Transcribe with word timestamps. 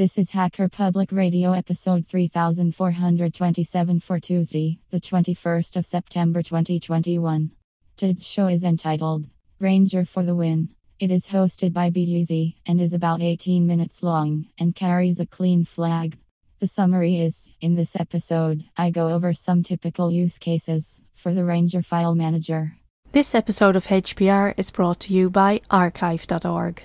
This 0.00 0.16
is 0.16 0.30
Hacker 0.30 0.70
Public 0.70 1.12
Radio 1.12 1.52
episode 1.52 2.06
3427 2.06 4.00
for 4.00 4.18
Tuesday, 4.18 4.78
the 4.88 4.98
21st 4.98 5.76
of 5.76 5.84
September 5.84 6.42
2021. 6.42 7.50
Today's 7.98 8.26
show 8.26 8.46
is 8.46 8.64
entitled 8.64 9.28
Ranger 9.58 10.06
for 10.06 10.22
the 10.22 10.34
Win. 10.34 10.70
It 10.98 11.10
is 11.10 11.26
hosted 11.26 11.74
by 11.74 11.90
BeEasy 11.90 12.54
and 12.64 12.80
is 12.80 12.94
about 12.94 13.20
18 13.20 13.66
minutes 13.66 14.02
long 14.02 14.46
and 14.58 14.74
carries 14.74 15.20
a 15.20 15.26
clean 15.26 15.66
flag. 15.66 16.16
The 16.60 16.66
summary 16.66 17.20
is 17.20 17.50
In 17.60 17.74
this 17.74 17.94
episode, 17.94 18.64
I 18.78 18.92
go 18.92 19.10
over 19.10 19.34
some 19.34 19.62
typical 19.62 20.10
use 20.10 20.38
cases 20.38 21.02
for 21.14 21.34
the 21.34 21.44
Ranger 21.44 21.82
File 21.82 22.14
Manager. 22.14 22.74
This 23.12 23.34
episode 23.34 23.76
of 23.76 23.88
HPR 23.88 24.54
is 24.56 24.70
brought 24.70 25.00
to 25.00 25.12
you 25.12 25.28
by 25.28 25.60
archive.org. 25.70 26.84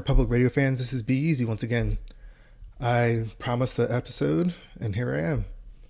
Public 0.00 0.28
Radio 0.28 0.48
fans. 0.48 0.78
This 0.78 0.92
is 0.92 1.02
BeEasy 1.02 1.46
once 1.46 1.62
again. 1.62 1.98
I 2.80 3.30
promised 3.38 3.76
the 3.76 3.92
episode, 3.92 4.54
and 4.80 4.94
here 4.94 5.14
I 5.14 5.20
am. 5.20 5.44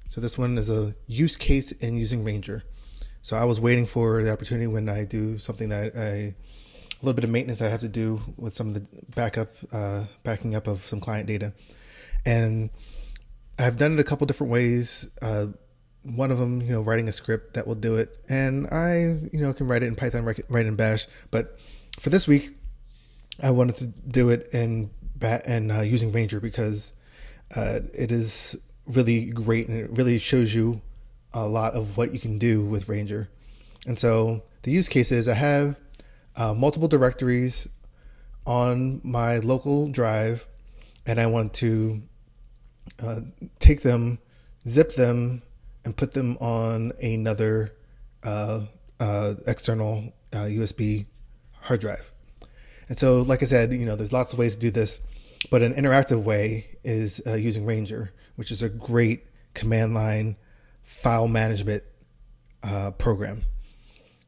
So 0.09 0.21
this 0.21 0.37
one 0.37 0.59
is 0.59 0.69
a 0.69 0.95
use 1.07 1.37
case 1.37 1.73
in 1.73 1.97
using 1.97 2.23
Ranger. 2.23 2.65
So 3.23 3.37
I 3.37 3.45
was 3.45 3.61
waiting 3.61 3.87
for 3.87 4.23
the 4.23 4.31
opportunity 4.31 4.67
when 4.67 4.89
I 4.89 5.05
do 5.05 5.39
something 5.39 5.71
that 5.71 5.97
I 5.97 6.05
a 6.05 6.35
little 7.01 7.15
bit 7.15 7.25
of 7.25 7.31
maintenance 7.31 7.63
I 7.63 7.69
have 7.69 7.81
to 7.81 7.89
do 7.89 8.21
with 8.37 8.55
some 8.55 8.69
of 8.69 8.75
the 8.75 8.87
backup, 9.15 9.55
uh, 9.73 10.05
backing 10.23 10.55
up 10.55 10.67
of 10.67 10.83
some 10.85 11.01
client 11.01 11.27
data, 11.27 11.53
and 12.27 12.71
I've 13.59 13.79
done 13.79 13.95
it 13.95 14.01
a 14.01 14.05
couple 14.05 14.27
different 14.27 14.53
ways. 14.53 15.09
Uh, 15.23 15.47
one 16.03 16.31
of 16.31 16.39
them, 16.39 16.61
you 16.61 16.71
know, 16.71 16.83
writing 16.83 17.09
a 17.09 17.13
script 17.13 17.55
that 17.55 17.67
will 17.67 17.75
do 17.75 17.97
it, 17.97 18.15
and 18.29 18.67
I, 18.69 19.19
you 19.33 19.41
know, 19.41 19.53
can 19.53 19.67
write 19.67 19.83
it 19.83 19.87
in 19.87 19.97
Python, 19.97 20.25
write 20.25 20.39
it 20.39 20.69
in 20.69 20.77
Bash. 20.77 21.07
But 21.31 21.59
for 21.99 22.11
this 22.11 22.29
week, 22.29 22.55
I 23.43 23.51
wanted 23.51 23.77
to 23.77 23.87
do 23.87 24.31
it 24.31 24.49
in 24.53 24.91
bat 25.17 25.43
and 25.47 25.73
uh, 25.73 25.81
using 25.81 26.13
Ranger 26.13 26.41
because 26.41 26.93
uh, 27.55 27.81
it 27.93 28.13
is 28.13 28.57
really 28.87 29.27
great 29.27 29.69
and 29.69 29.79
it 29.79 29.91
really 29.91 30.19
shows 30.19 30.55
you 30.55 30.81
a 31.33 31.47
lot 31.47 31.75
of 31.75 31.97
what 31.97 32.13
you 32.13 32.21
can 32.21 32.39
do 32.39 32.65
with 32.65 32.89
Ranger. 32.89 33.29
And 33.87 33.99
so 33.99 34.43
the 34.63 34.71
use 34.71 34.89
case 34.89 35.11
is 35.13 35.29
I 35.29 35.35
have 35.35 35.77
uh, 36.37 36.55
multiple 36.55 36.89
directories 36.89 37.69
on 38.47 39.01
my 39.03 39.39
local 39.39 39.89
drive, 39.89 40.47
and 41.07 41.21
I 41.21 41.27
want 41.27 41.55
to 41.55 42.03
uh, 43.03 43.21
take 43.59 43.83
them, 43.83 44.19
zip 44.69 44.95
them, 44.95 45.43
and 45.85 45.97
put 45.97 46.13
them 46.13 46.37
on 46.41 46.93
another 47.03 47.73
uh, 48.23 48.63
uh, 49.01 49.35
external 49.47 50.13
USB 50.33 51.07
hard 51.61 51.81
drive. 51.81 52.14
And 52.95 52.99
so, 53.01 53.23
like 53.23 53.43
I 53.43 53.47
said, 53.47 53.73
you 53.73 53.85
know, 53.87 53.97
there's 53.97 54.13
lots 54.13 54.33
of 54.33 54.39
ways 54.39 54.55
to 54.55 54.61
do 54.61 54.71
this, 54.71 55.01
but 55.51 55.63
an 55.63 55.75
interactive 55.75 56.23
way 56.23 56.79
is 56.85 57.21
uh, 57.27 57.35
using 57.35 57.67
Ranger, 57.67 58.13
which 58.37 58.53
is 58.53 58.63
a 58.63 58.69
great 58.69 59.27
command 59.53 59.95
line 59.95 60.37
file 60.85 61.27
management 61.27 61.83
uh, 62.63 62.93
program. 62.93 63.47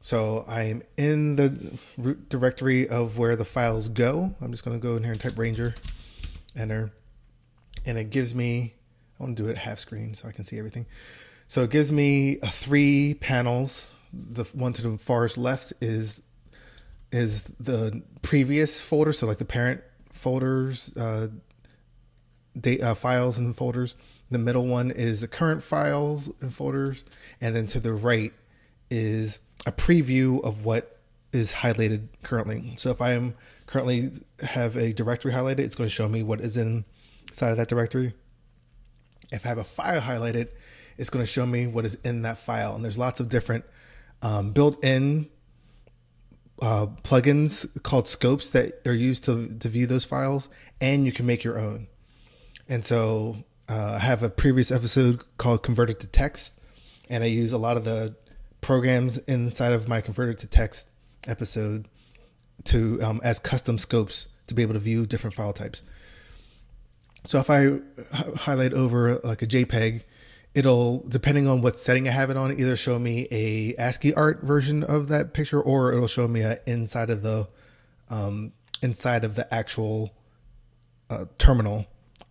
So 0.01 0.43
I'm 0.49 0.83
in 0.97 1.37
the 1.37 1.79
root 1.97 2.27
directory 2.27 2.89
of 2.89 3.17
where 3.17 3.37
the 3.37 3.45
files 3.45 3.87
go. 3.87 4.35
I'm 4.41 4.51
just 4.51 4.65
going 4.65 4.77
to 4.77 4.85
go 4.85 4.97
in 4.97 5.03
here 5.03 5.13
and 5.13 5.21
type 5.21 5.39
Ranger, 5.39 5.73
enter, 6.53 6.91
and 7.85 7.97
it 7.97 8.09
gives 8.09 8.35
me. 8.35 8.73
I 9.17 9.23
want 9.23 9.37
to 9.37 9.43
do 9.43 9.47
it 9.47 9.55
half 9.55 9.79
screen 9.79 10.13
so 10.13 10.27
I 10.27 10.33
can 10.33 10.43
see 10.43 10.59
everything. 10.59 10.87
So 11.47 11.63
it 11.63 11.69
gives 11.69 11.89
me 11.89 12.41
uh, 12.41 12.49
three 12.49 13.13
panels. 13.13 13.91
The 14.11 14.43
one 14.51 14.73
to 14.73 14.81
the 14.81 14.97
farthest 14.97 15.37
left 15.37 15.71
is 15.79 16.21
is 17.11 17.43
the 17.59 18.01
previous 18.21 18.81
folder, 18.81 19.13
so 19.13 19.25
like 19.27 19.37
the 19.37 19.45
parent 19.45 19.81
folders, 20.11 20.95
uh, 20.97 21.27
date, 22.59 22.81
uh, 22.81 22.93
files 22.93 23.37
and 23.37 23.55
folders. 23.55 23.95
The 24.29 24.37
middle 24.37 24.67
one 24.67 24.91
is 24.91 25.21
the 25.21 25.27
current 25.27 25.63
files 25.63 26.29
and 26.41 26.53
folders, 26.53 27.05
and 27.39 27.55
then 27.55 27.67
to 27.67 27.79
the 27.79 27.93
right 27.93 28.33
is 28.89 29.39
a 29.65 29.71
preview 29.71 30.43
of 30.43 30.65
what 30.65 30.99
is 31.31 31.53
highlighted 31.53 32.07
currently. 32.23 32.73
So 32.77 32.89
if 32.89 33.01
I 33.01 33.13
am 33.13 33.35
currently 33.67 34.11
have 34.41 34.75
a 34.75 34.93
directory 34.93 35.31
highlighted, 35.31 35.59
it's 35.59 35.75
going 35.75 35.89
to 35.89 35.93
show 35.93 36.07
me 36.07 36.23
what 36.23 36.41
is 36.41 36.57
inside 36.57 37.51
of 37.51 37.57
that 37.57 37.67
directory. 37.67 38.13
If 39.31 39.45
I 39.45 39.49
have 39.49 39.57
a 39.57 39.63
file 39.63 40.01
highlighted, 40.01 40.49
it's 40.97 41.09
going 41.09 41.23
to 41.23 41.31
show 41.31 41.45
me 41.45 41.67
what 41.67 41.85
is 41.85 41.95
in 42.03 42.23
that 42.23 42.37
file. 42.37 42.75
And 42.75 42.83
there's 42.83 42.97
lots 42.97 43.19
of 43.19 43.29
different 43.29 43.65
um, 44.21 44.51
built-in 44.51 45.29
uh, 46.61 46.87
plugins 47.03 47.67
called 47.83 48.07
scopes 48.07 48.49
that 48.51 48.81
are 48.85 48.93
used 48.93 49.23
to, 49.25 49.57
to 49.59 49.69
view 49.69 49.85
those 49.85 50.05
files, 50.05 50.49
and 50.81 51.05
you 51.05 51.11
can 51.11 51.25
make 51.25 51.43
your 51.43 51.59
own. 51.59 51.87
And 52.67 52.83
so 52.83 53.37
uh, 53.69 53.93
I 53.95 53.99
have 53.99 54.23
a 54.23 54.29
previous 54.29 54.71
episode 54.71 55.23
called 55.37 55.63
Converted 55.63 55.99
to 56.01 56.07
Text, 56.07 56.59
and 57.09 57.23
I 57.23 57.27
use 57.27 57.51
a 57.51 57.57
lot 57.57 57.77
of 57.77 57.85
the 57.85 58.15
programs 58.61 59.17
inside 59.19 59.73
of 59.73 59.87
my 59.87 60.01
Converted 60.01 60.39
to 60.39 60.47
Text 60.47 60.89
episode 61.27 61.87
to 62.65 63.01
um, 63.01 63.21
as 63.23 63.39
custom 63.39 63.77
scopes 63.77 64.29
to 64.47 64.53
be 64.53 64.61
able 64.61 64.73
to 64.73 64.79
view 64.79 65.05
different 65.05 65.35
file 65.35 65.53
types. 65.53 65.81
So 67.23 67.39
if 67.39 67.49
I 67.49 67.65
h- 67.65 67.81
highlight 68.35 68.73
over 68.73 69.15
like 69.17 69.41
a 69.41 69.47
JPEG, 69.47 70.03
it'll 70.57 71.05
depending 71.07 71.47
on 71.47 71.61
what 71.61 71.77
setting 71.77 72.07
I 72.07 72.11
have 72.11 72.31
it 72.31 72.35
on, 72.35 72.51
either 72.59 72.75
show 72.75 72.97
me 72.97 73.27
a 73.29 73.75
ASCII 73.75 74.15
art 74.15 74.41
version 74.41 74.83
of 74.83 75.07
that 75.09 75.31
picture, 75.31 75.61
or 75.61 75.93
it'll 75.93 76.07
show 76.07 76.27
me 76.27 76.41
a 76.41 76.59
inside 76.65 77.11
of 77.11 77.21
the 77.21 77.47
um, 78.09 78.53
inside 78.81 79.23
of 79.23 79.35
the 79.35 79.53
actual 79.53 80.15
uh, 81.11 81.25
terminal, 81.37 81.85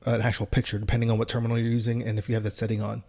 uh, 0.04 0.14
an 0.14 0.22
actual 0.22 0.47
picture, 0.47 0.76
depending 0.76 1.09
on 1.09 1.19
what 1.19 1.28
terminal 1.28 1.56
you're 1.56 1.70
using 1.70 2.03
and 2.03 2.19
if 2.19 2.28
you 2.28 2.34
have 2.34 2.42
that 2.42 2.53
setting 2.53 2.82
on. 2.82 3.04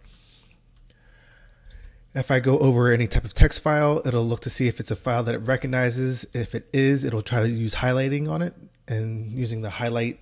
If 2.14 2.30
I 2.30 2.38
go 2.38 2.56
over 2.60 2.92
any 2.92 3.08
type 3.08 3.24
of 3.24 3.34
text 3.34 3.60
file, 3.60 4.00
it'll 4.04 4.24
look 4.24 4.40
to 4.40 4.50
see 4.50 4.68
if 4.68 4.78
it's 4.78 4.92
a 4.92 4.96
file 4.96 5.24
that 5.24 5.34
it 5.34 5.38
recognizes. 5.38 6.26
If 6.32 6.54
it 6.54 6.68
is, 6.72 7.02
it'll 7.02 7.22
try 7.22 7.40
to 7.40 7.48
use 7.48 7.74
highlighting 7.74 8.30
on 8.30 8.40
it 8.40 8.54
and 8.86 9.32
using 9.32 9.62
the 9.62 9.70
highlight 9.70 10.20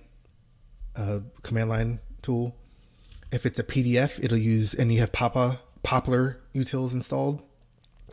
uh, 0.95 1.19
command 1.43 1.69
line 1.69 1.99
tool 2.23 2.55
if 3.31 3.45
it's 3.45 3.59
a 3.59 3.63
PDF, 3.63 4.23
it'll 4.23 4.37
use, 4.37 4.73
and 4.73 4.91
you 4.91 4.99
have 4.99 5.11
Papa 5.11 5.59
Poppler 5.83 6.37
utils 6.55 6.93
installed, 6.93 7.41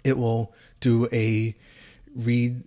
it 0.03 0.19
will 0.19 0.55
do 0.81 1.09
a 1.13 1.57
read 2.15 2.65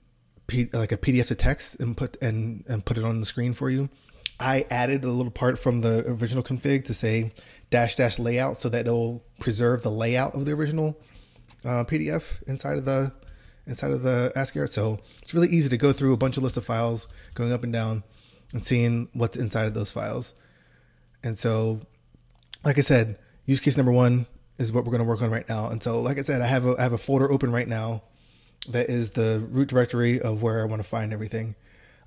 like 0.74 0.92
a 0.92 0.98
PDF 0.98 1.28
to 1.28 1.36
text 1.36 1.80
and 1.80 1.96
put 1.96 2.18
and 2.22 2.64
and 2.68 2.86
put 2.86 2.98
it 2.98 3.04
on 3.04 3.20
the 3.20 3.26
screen 3.26 3.54
for 3.54 3.70
you. 3.70 3.90
I 4.40 4.66
added 4.70 5.04
a 5.04 5.12
little 5.12 5.32
part 5.32 5.58
from 5.60 5.82
the 5.82 6.04
original 6.08 6.44
config 6.44 6.86
to 6.86 6.94
say 6.94 7.32
dash 7.70 7.96
dash 7.96 8.20
layout 8.20 8.58
so 8.58 8.70
that 8.70 8.88
it'll 8.88 9.24
preserve 9.40 9.82
the 9.82 9.92
layout 9.92 10.36
of 10.36 10.46
the 10.46 10.52
original 10.52 10.98
uh, 11.66 11.84
PDF 11.84 12.42
inside 12.48 12.78
of 12.78 12.86
the 12.86 13.12
inside 13.66 13.92
of 13.92 14.04
the 14.04 14.32
ASCII 14.36 14.60
art. 14.60 14.72
So 14.72 15.00
it's 15.22 15.34
really 15.34 15.50
easy 15.50 15.70
to 15.70 15.78
go 15.78 15.92
through 15.92 16.14
a 16.14 16.18
bunch 16.18 16.38
of 16.38 16.44
list 16.44 16.58
of 16.58 16.66
files, 16.66 17.08
going 17.34 17.52
up 17.52 17.64
and 17.64 17.74
down, 17.74 18.04
and 18.54 18.66
seeing 18.66 19.10
what's 19.14 19.38
inside 19.38 19.66
of 19.66 19.74
those 19.74 19.92
files. 19.92 20.34
And 21.24 21.38
so 21.38 21.82
like 22.64 22.78
I 22.78 22.82
said, 22.82 23.18
use 23.46 23.60
case 23.60 23.78
number 23.78 23.92
one 23.92 24.28
is 24.58 24.74
what 24.74 24.86
we're 24.86 24.92
going 24.92 25.04
to 25.04 25.08
work 25.08 25.22
on 25.22 25.30
right 25.30 25.48
now. 25.48 25.70
And 25.70 25.82
so, 25.82 26.00
like 26.00 26.18
I 26.18 26.22
said, 26.22 26.42
I 26.42 26.48
have 26.48 26.66
a 26.66 26.76
I 26.78 26.82
have 26.82 26.94
a 26.94 26.98
folder 26.98 27.32
open 27.32 27.52
right 27.52 27.68
now 27.68 28.04
that 28.70 28.90
is 28.90 29.12
the 29.12 29.46
root 29.50 29.70
directory 29.70 30.20
of 30.20 30.42
where 30.42 30.62
I 30.62 30.66
want 30.66 30.82
to 30.82 30.88
find 30.88 31.14
everything. 31.14 31.56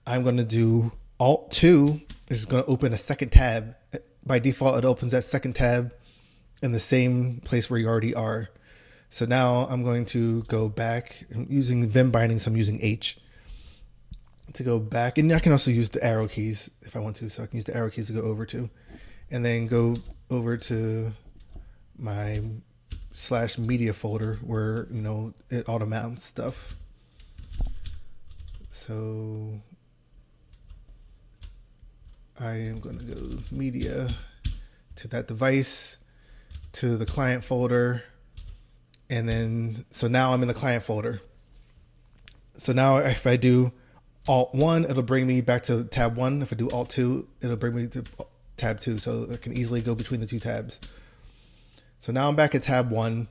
I'm 0.07 0.23
going 0.23 0.37
to 0.37 0.45
do 0.45 0.93
Alt 1.19 1.51
two 1.51 2.01
is 2.29 2.47
going 2.47 2.63
to 2.63 2.69
open 2.69 2.93
a 2.93 2.97
second 2.97 3.31
tab. 3.31 3.77
By 4.25 4.39
default, 4.39 4.79
it 4.79 4.85
opens 4.85 5.13
that 5.13 5.25
second 5.25 5.55
tab 5.55 5.93
in 6.63 6.73
the 6.73 6.81
same 6.81 7.41
place 7.45 7.71
where 7.71 7.79
you 7.79 7.89
already 7.89 8.15
are. 8.15 8.49
So 9.09 9.25
now 9.25 9.67
I'm 9.69 9.83
going 9.83 10.05
to 10.07 10.43
go 10.45 10.69
back 10.69 11.25
I'm 11.35 11.47
using 11.51 11.89
Vim 11.89 12.11
bindings, 12.11 12.47
I'm 12.47 12.57
using 12.57 12.81
H. 12.83 13.19
to 14.53 14.63
go 14.63 14.79
back, 14.79 15.19
and 15.19 15.33
I 15.33 15.39
can 15.39 15.53
also 15.53 15.71
use 15.71 15.91
the 15.91 16.03
arrow 16.05 16.29
keys 16.29 16.71
if 16.83 16.97
I 16.97 16.99
want 16.99 17.17
to. 17.17 17.29
So 17.29 17.43
I 17.43 17.47
can 17.47 17.57
use 17.57 17.65
the 17.65 17.77
arrow 17.77 17.91
keys 17.91 18.09
to 18.09 18.13
go 18.13 18.23
over 18.23 18.45
to, 18.47 18.69
and 19.31 19.45
then 19.45 19.67
go 19.67 19.97
over 20.31 20.57
to 20.57 21.13
my 21.99 22.41
slash 23.13 23.59
media 23.59 23.93
folder 23.93 24.39
where 24.43 24.87
you 24.91 25.03
know 25.03 25.35
it 25.51 25.69
mounts 25.87 26.25
stuff. 26.25 26.77
So 28.71 29.61
I 32.39 32.53
am 32.53 32.81
going 32.81 32.99
to 32.99 33.05
go 33.05 33.39
media 33.51 34.09
to 34.97 35.09
that 35.09 35.29
device 35.29 35.99
to 36.73 36.97
the 36.97 37.05
client 37.05 37.45
folder 37.45 38.05
and 39.11 39.29
then 39.29 39.85
so 39.91 40.07
now 40.07 40.33
I'm 40.33 40.41
in 40.43 40.49
the 40.49 40.55
client 40.55 40.85
folder. 40.85 41.21
So 42.55 42.73
now 42.73 42.99
if 42.99 43.27
I 43.27 43.37
do 43.37 43.73
Alt 44.29 44.55
one, 44.55 44.85
it'll 44.85 45.03
bring 45.03 45.27
me 45.27 45.41
back 45.41 45.65
to 45.65 45.85
tab 45.85 46.17
one. 46.17 46.43
If 46.43 46.53
I 46.53 46.57
do 46.57 46.71
Alt 46.71 46.91
two, 46.91 47.27
it'll 47.43 47.57
bring 47.57 47.75
me 47.75 47.89
to 47.89 48.05
tab 48.61 48.81
two, 48.81 48.99
so 48.99 49.27
I 49.33 49.37
can 49.37 49.57
easily 49.57 49.81
go 49.81 49.95
between 49.95 50.21
the 50.21 50.27
two 50.27 50.39
tabs. 50.39 50.81
So 51.99 52.13
now 52.13 52.29
I'm 52.29 52.37
back 52.37 52.55
at 52.55 52.63
tab 52.63 52.91
one. 52.91 53.29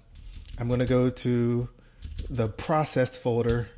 I'm 0.60 0.68
going 0.68 0.80
to 0.80 0.86
go 0.86 1.10
to 1.10 1.70
the 2.30 2.48
processed 2.48 3.16
folder, 3.16 3.70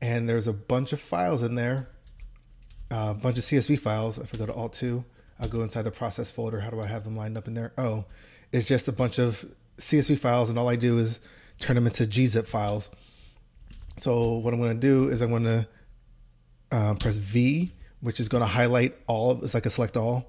and 0.00 0.28
there's 0.28 0.46
a 0.46 0.52
bunch 0.52 0.92
of 0.92 1.00
files 1.00 1.42
in 1.42 1.54
there, 1.54 1.88
a 2.90 3.14
bunch 3.14 3.38
of 3.38 3.44
CSV 3.44 3.80
files. 3.80 4.18
If 4.18 4.34
I 4.34 4.38
go 4.38 4.46
to 4.46 4.52
Alt 4.52 4.74
two, 4.74 5.04
I'll 5.40 5.48
go 5.48 5.62
inside 5.62 5.82
the 5.82 5.90
process 5.90 6.30
folder. 6.30 6.60
How 6.60 6.70
do 6.70 6.80
I 6.80 6.86
have 6.86 7.04
them 7.04 7.16
lined 7.16 7.38
up 7.38 7.48
in 7.48 7.54
there? 7.54 7.72
Oh, 7.78 8.04
it's 8.52 8.68
just 8.68 8.88
a 8.88 8.92
bunch 8.92 9.18
of 9.18 9.44
CSV 9.78 10.18
files, 10.18 10.50
and 10.50 10.58
all 10.58 10.68
I 10.68 10.76
do 10.76 10.98
is 10.98 11.20
turn 11.58 11.76
them 11.76 11.86
into 11.86 12.04
gzip 12.04 12.46
files. 12.46 12.90
So 13.98 14.34
what 14.34 14.52
I'm 14.52 14.60
going 14.60 14.78
to 14.78 14.86
do 14.86 15.08
is 15.08 15.22
I'm 15.22 15.30
going 15.30 15.44
to 15.44 15.68
uh, 16.70 16.94
press 16.94 17.16
V, 17.16 17.72
which 18.02 18.20
is 18.20 18.28
going 18.28 18.42
to 18.42 18.46
highlight 18.46 18.94
all. 19.06 19.42
It's 19.42 19.54
like 19.54 19.64
a 19.64 19.70
select 19.70 19.96
all, 19.96 20.26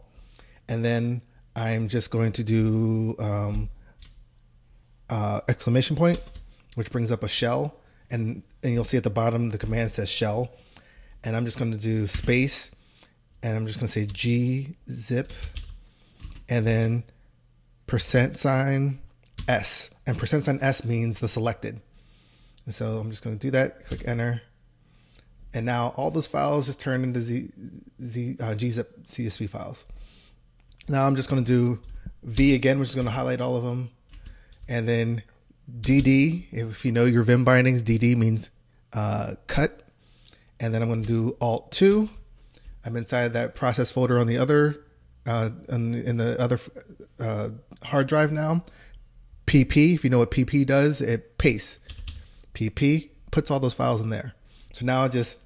and 0.69 0.85
then 0.85 1.21
I'm 1.55 1.89
just 1.89 2.09
going 2.11 2.31
to 2.33 2.43
do 2.43 3.15
um, 3.19 3.69
uh, 5.09 5.41
exclamation 5.49 5.95
point, 5.95 6.21
which 6.75 6.91
brings 6.91 7.11
up 7.11 7.23
a 7.23 7.27
shell, 7.27 7.75
and 8.09 8.41
and 8.63 8.73
you'll 8.73 8.85
see 8.85 8.97
at 8.97 9.03
the 9.03 9.09
bottom 9.09 9.49
the 9.49 9.57
command 9.57 9.91
says 9.91 10.09
shell, 10.09 10.51
and 11.23 11.35
I'm 11.35 11.45
just 11.45 11.57
going 11.57 11.71
to 11.71 11.77
do 11.77 12.07
space, 12.07 12.71
and 13.41 13.57
I'm 13.57 13.67
just 13.67 13.79
going 13.79 13.87
to 13.87 13.93
say 13.93 14.05
g 14.05 14.75
zip, 14.89 15.33
and 16.47 16.65
then 16.65 17.03
percent 17.87 18.37
sign 18.37 18.99
s, 19.47 19.89
and 20.07 20.17
percent 20.17 20.45
sign 20.45 20.59
s 20.61 20.85
means 20.85 21.19
the 21.19 21.27
selected. 21.27 21.81
And 22.65 22.73
so 22.73 22.97
I'm 22.97 23.11
just 23.11 23.23
going 23.23 23.37
to 23.37 23.47
do 23.47 23.51
that. 23.51 23.85
Click 23.85 24.03
enter. 24.05 24.41
And 25.53 25.65
now 25.65 25.93
all 25.95 26.09
those 26.09 26.27
files 26.27 26.65
just 26.65 26.79
turn 26.79 27.03
into 27.03 27.21
Z, 27.21 27.49
Z, 28.03 28.37
uh, 28.39 28.45
gzip 28.55 28.85
CSV 29.03 29.49
files. 29.49 29.85
Now 30.87 31.05
I'm 31.05 31.15
just 31.15 31.29
going 31.29 31.43
to 31.43 31.47
do 31.47 31.79
V 32.23 32.55
again, 32.55 32.79
which 32.79 32.89
is 32.89 32.95
going 32.95 33.05
to 33.05 33.11
highlight 33.11 33.41
all 33.41 33.55
of 33.55 33.63
them. 33.63 33.91
And 34.67 34.87
then 34.87 35.23
DD, 35.81 36.45
if 36.51 36.85
you 36.85 36.91
know 36.91 37.05
your 37.05 37.23
Vim 37.23 37.43
bindings, 37.43 37.83
DD 37.83 38.17
means 38.17 38.49
uh, 38.93 39.35
cut. 39.47 39.81
And 40.59 40.73
then 40.73 40.81
I'm 40.81 40.87
going 40.87 41.01
to 41.01 41.07
do 41.07 41.37
Alt 41.41 41.71
2. 41.71 42.09
I'm 42.85 42.95
inside 42.95 43.33
that 43.33 43.55
process 43.55 43.91
folder 43.91 44.19
on 44.19 44.27
the 44.27 44.37
other, 44.37 44.83
uh, 45.25 45.49
in, 45.69 45.93
in 45.93 46.17
the 46.17 46.39
other 46.39 46.59
uh, 47.19 47.49
hard 47.83 48.07
drive 48.07 48.31
now. 48.31 48.63
PP, 49.45 49.93
if 49.93 50.03
you 50.03 50.09
know 50.09 50.19
what 50.19 50.31
PP 50.31 50.65
does, 50.65 51.01
it 51.01 51.37
pastes. 51.37 51.79
PP 52.53 53.09
puts 53.31 53.51
all 53.51 53.59
those 53.59 53.73
files 53.73 54.01
in 54.01 54.09
there. 54.09 54.33
So 54.73 54.85
now 54.85 55.07
just 55.07 55.39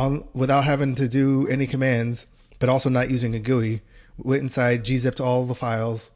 on 0.00 0.24
without 0.32 0.64
having 0.64 0.94
to 0.96 1.08
do 1.08 1.46
any 1.48 1.66
commands, 1.66 2.26
but 2.58 2.68
also 2.68 2.88
not 2.88 3.10
using 3.10 3.34
a 3.34 3.38
GUI, 3.38 3.82
went 4.16 4.42
inside, 4.42 4.84
gzipped 4.84 5.20
all 5.20 5.44
the 5.44 5.54
files, 5.54 6.10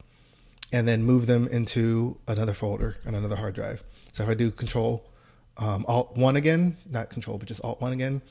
and 0.72 0.88
then 0.88 1.02
moved 1.02 1.28
them 1.28 1.46
into 1.48 2.16
another 2.26 2.52
folder 2.52 2.96
on 3.06 3.14
another 3.14 3.36
hard 3.36 3.54
drive. 3.54 3.82
So 4.12 4.24
if 4.24 4.28
I 4.28 4.34
do 4.34 4.50
Control 4.50 5.04
um, 5.58 5.84
Alt 5.86 6.16
One 6.16 6.36
again, 6.36 6.76
not 6.90 7.10
Control, 7.10 7.38
but 7.38 7.46
just 7.46 7.62
Alt 7.62 7.80
One 7.80 7.92
again, 7.92 8.22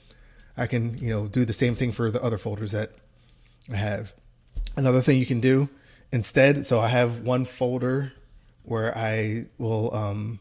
I 0.58 0.68
can 0.68 0.98
you 0.98 1.10
know 1.10 1.28
do 1.28 1.46
the 1.46 1.54
same 1.54 1.76
thing 1.76 1.92
for 1.92 2.12
the 2.12 2.22
other 2.22 2.38
folders 2.38 2.72
that 2.72 2.92
I 3.72 3.78
have. 3.78 4.14
Another 4.76 5.02
thing 5.02 5.20
you 5.20 5.26
can 5.26 5.40
do 5.40 5.70
instead, 6.12 6.66
so 6.66 6.80
I 6.80 6.88
have 6.88 7.20
one 7.20 7.46
folder 7.46 8.14
where 8.64 8.98
I 8.98 9.46
will 9.58 9.94
um, 9.94 10.40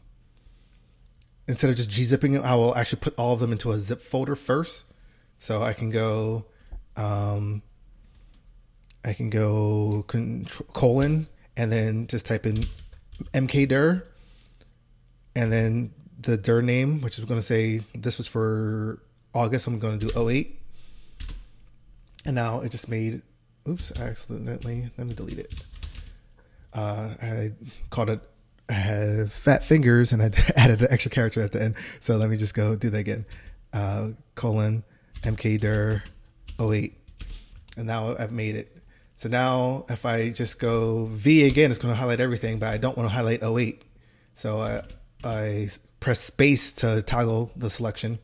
instead 1.47 1.69
of 1.69 1.75
just 1.75 1.89
gzipping 1.89 2.35
it, 2.35 2.41
I 2.41 2.55
will 2.55 2.75
actually 2.75 2.99
put 2.99 3.13
all 3.17 3.33
of 3.33 3.39
them 3.39 3.51
into 3.51 3.71
a 3.71 3.79
zip 3.79 4.01
folder 4.01 4.35
first. 4.35 4.83
So 5.43 5.61
I 5.61 5.73
can 5.73 5.89
go, 5.89 6.45
um, 6.95 7.61
I 9.03 9.11
can 9.11 9.29
go 9.29 10.05
colon 10.71 11.27
and 11.57 11.69
then 11.69 12.07
just 12.07 12.25
type 12.25 12.45
in 12.45 12.65
mkdir 13.33 14.03
and 15.35 15.51
then 15.51 15.93
the 16.21 16.37
dir 16.37 16.61
name, 16.61 17.01
which 17.01 17.19
is 17.19 17.25
going 17.25 17.41
to 17.41 17.45
say 17.45 17.81
this 17.93 18.17
was 18.17 18.25
for 18.25 19.01
August. 19.33 19.67
I'm 19.67 19.79
going 19.79 19.99
to 19.99 20.05
do 20.05 20.29
08. 20.29 20.57
And 22.25 22.35
now 22.35 22.61
it 22.61 22.69
just 22.69 22.87
made, 22.87 23.21
oops, 23.67 23.91
accidentally, 23.99 24.91
let 24.97 25.07
me 25.07 25.13
delete 25.13 25.39
it. 25.39 25.53
Uh, 26.71 27.15
I 27.21 27.51
called 27.89 28.11
it 28.11 28.21
I 28.69 28.73
have 28.75 29.33
fat 29.33 29.61
fingers 29.61 30.13
and 30.13 30.23
I 30.23 30.31
added 30.55 30.83
an 30.83 30.87
extra 30.89 31.11
character 31.11 31.41
at 31.41 31.51
the 31.51 31.61
end. 31.61 31.75
So 31.99 32.15
let 32.15 32.29
me 32.29 32.37
just 32.37 32.53
go 32.53 32.77
do 32.77 32.89
that 32.91 32.97
again. 32.97 33.25
Uh, 33.73 34.11
colon 34.35 34.85
mkdir 35.23 36.01
08. 36.59 36.97
And 37.77 37.87
now 37.87 38.15
I've 38.17 38.31
made 38.31 38.55
it. 38.55 38.77
So 39.15 39.29
now 39.29 39.85
if 39.89 40.05
I 40.05 40.29
just 40.29 40.59
go 40.59 41.05
V 41.05 41.47
again, 41.47 41.71
it's 41.71 41.79
going 41.79 41.93
to 41.93 41.99
highlight 41.99 42.19
everything, 42.19 42.59
but 42.59 42.69
I 42.69 42.77
don't 42.77 42.97
want 42.97 43.09
to 43.09 43.13
highlight 43.13 43.43
08. 43.43 43.83
So 44.33 44.61
I, 44.61 44.83
I 45.23 45.69
press 45.99 46.19
space 46.19 46.71
to 46.73 47.01
toggle 47.01 47.51
the 47.55 47.69
selection. 47.69 48.19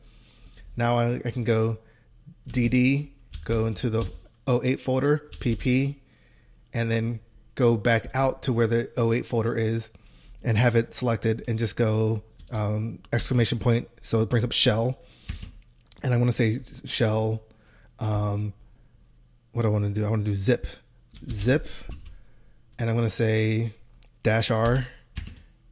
Now 0.76 0.98
I, 0.98 1.20
I 1.24 1.30
can 1.30 1.44
go 1.44 1.78
DD, 2.48 3.10
go 3.44 3.66
into 3.66 3.90
the 3.90 4.10
08 4.48 4.80
folder, 4.80 5.30
PP, 5.38 5.96
and 6.72 6.90
then 6.90 7.20
go 7.54 7.76
back 7.76 8.14
out 8.14 8.42
to 8.42 8.52
where 8.52 8.66
the 8.66 8.90
08 8.98 9.26
folder 9.26 9.56
is 9.56 9.90
and 10.42 10.56
have 10.56 10.76
it 10.76 10.94
selected 10.94 11.44
and 11.48 11.58
just 11.58 11.76
go 11.76 12.22
um, 12.50 12.98
exclamation 13.12 13.58
point. 13.58 13.88
So 14.02 14.22
it 14.22 14.30
brings 14.30 14.44
up 14.44 14.52
shell. 14.52 14.98
And 16.02 16.14
I 16.14 16.16
want 16.16 16.28
to 16.28 16.32
say 16.32 16.60
shell. 16.84 17.42
Um, 17.98 18.52
what 19.52 19.66
I 19.66 19.68
want 19.68 19.84
to 19.84 19.90
do, 19.90 20.06
I 20.06 20.10
want 20.10 20.24
to 20.24 20.30
do 20.30 20.34
zip, 20.34 20.66
zip. 21.28 21.68
And 22.78 22.88
I'm 22.88 22.96
going 22.96 23.06
to 23.06 23.14
say 23.14 23.74
dash 24.22 24.50
R. 24.50 24.86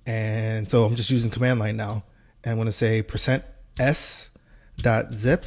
And 0.07 0.69
so 0.69 0.85
I'm 0.85 0.97
just 0.97 1.11
using 1.11 1.31
command 1.31 1.61
line 1.61 1.77
now. 1.77 2.05
And 2.45 2.53
I'm 2.53 2.57
going 2.57 2.67
to 2.67 2.73
say 2.73 3.03
percent 3.03 3.45
S 3.79 4.31
dot 4.79 5.13
zip 5.13 5.47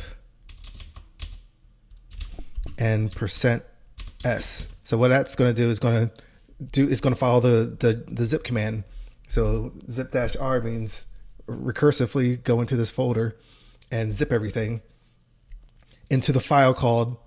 and 2.77 3.11
percent 3.11 3.63
S. 4.23 4.67
So 4.83 4.97
what 4.97 5.09
that's 5.09 5.35
going 5.35 5.53
to 5.53 5.61
do 5.61 5.69
is 5.69 5.79
going 5.79 6.09
to 6.09 6.11
do 6.71 6.87
is 6.87 7.01
going 7.01 7.13
to 7.13 7.19
follow 7.19 7.39
the, 7.39 7.75
the, 7.79 8.03
the 8.07 8.25
zip 8.25 8.43
command 8.43 8.83
so 9.27 9.71
zip 9.89 10.11
dash 10.11 10.35
R 10.35 10.59
means 10.59 11.05
recursively 11.47 12.43
go 12.43 12.61
into 12.61 12.75
this 12.75 12.91
folder 12.91 13.37
and 13.91 14.15
zip 14.15 14.31
everything 14.31 14.81
into 16.09 16.31
the 16.31 16.39
file 16.39 16.73
called 16.73 17.17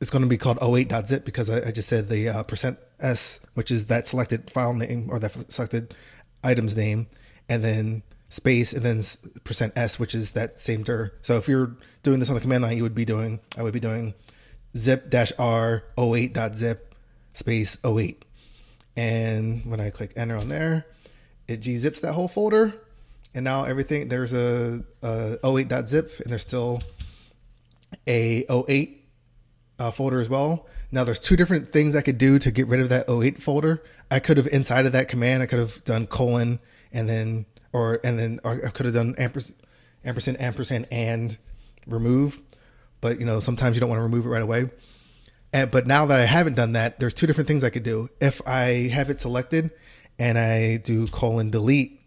it's 0.00 0.10
going 0.10 0.22
to 0.22 0.28
be 0.28 0.36
called 0.36 0.58
08.zip 0.58 1.24
because 1.24 1.48
I, 1.48 1.68
I 1.68 1.70
just 1.70 1.88
said 1.88 2.08
the 2.08 2.28
uh, 2.28 2.42
percent 2.42 2.78
s 3.00 3.40
which 3.54 3.70
is 3.70 3.86
that 3.86 4.08
selected 4.08 4.50
file 4.50 4.74
name 4.74 5.08
or 5.10 5.18
that 5.20 5.52
selected 5.52 5.94
item's 6.42 6.76
name 6.76 7.06
and 7.48 7.62
then 7.62 8.02
space 8.28 8.72
and 8.72 8.82
then 8.82 9.02
percent 9.44 9.72
s 9.76 9.98
which 9.98 10.14
is 10.14 10.32
that 10.32 10.58
same 10.58 10.82
dir. 10.82 11.12
So 11.22 11.36
if 11.36 11.48
you're 11.48 11.76
doing 12.02 12.18
this 12.18 12.30
on 12.30 12.34
the 12.34 12.40
command 12.40 12.64
line 12.64 12.76
you 12.76 12.82
would 12.82 12.94
be 12.94 13.04
doing 13.04 13.40
i 13.56 13.62
would 13.62 13.72
be 13.72 13.80
doing 13.80 14.14
zip 14.76 15.08
dash 15.10 15.32
r 15.38 15.84
08.zip 15.98 16.94
space 17.34 17.76
08 17.84 18.24
and 18.96 19.64
when 19.66 19.80
i 19.80 19.90
click 19.90 20.12
enter 20.16 20.36
on 20.36 20.48
there 20.48 20.86
it 21.46 21.60
gzips 21.60 22.00
that 22.00 22.14
whole 22.14 22.28
folder 22.28 22.74
and 23.34 23.44
now 23.44 23.64
everything 23.64 24.08
there's 24.08 24.32
a, 24.32 24.84
a 25.02 25.38
08.zip 25.42 26.20
and 26.20 26.30
there's 26.30 26.42
still 26.42 26.82
a 28.06 28.44
08 28.50 29.08
uh, 29.78 29.90
folder 29.90 30.20
as 30.20 30.28
well. 30.28 30.66
Now 30.90 31.04
there's 31.04 31.18
two 31.18 31.36
different 31.36 31.72
things 31.72 31.96
i 31.96 32.02
could 32.02 32.18
do 32.18 32.38
to 32.38 32.50
get 32.50 32.68
rid 32.68 32.80
of 32.80 32.88
that 32.90 33.08
08 33.08 33.40
folder. 33.40 33.82
I 34.10 34.20
could 34.20 34.36
have 34.36 34.46
inside 34.48 34.86
of 34.86 34.92
that 34.92 35.08
command 35.08 35.42
i 35.42 35.46
could 35.46 35.58
have 35.58 35.82
done 35.84 36.06
colon 36.06 36.60
and 36.92 37.08
then 37.08 37.46
or 37.72 38.00
and 38.04 38.18
then 38.18 38.40
or 38.44 38.60
i 38.66 38.70
could 38.70 38.86
have 38.86 38.94
done 38.94 39.14
ampersand 39.18 39.56
ampersand 40.04 40.40
ampersand 40.40 40.88
and 40.90 41.38
remove. 41.86 42.40
But 43.00 43.18
you 43.18 43.26
know 43.26 43.40
sometimes 43.40 43.76
you 43.76 43.80
don't 43.80 43.88
want 43.88 43.98
to 43.98 44.04
remove 44.04 44.26
it 44.26 44.30
right 44.30 44.42
away. 44.42 44.70
And, 45.54 45.70
but 45.70 45.86
now 45.86 46.06
that 46.06 46.20
i 46.20 46.26
haven't 46.26 46.54
done 46.54 46.72
that 46.72 47.00
there's 47.00 47.14
two 47.14 47.26
different 47.26 47.48
things 47.48 47.64
i 47.64 47.70
could 47.70 47.82
do. 47.82 48.10
If 48.20 48.46
i 48.46 48.88
have 48.92 49.08
it 49.08 49.20
selected 49.20 49.70
and 50.18 50.38
I 50.38 50.76
do 50.76 51.06
colon 51.08 51.50
delete, 51.50 52.01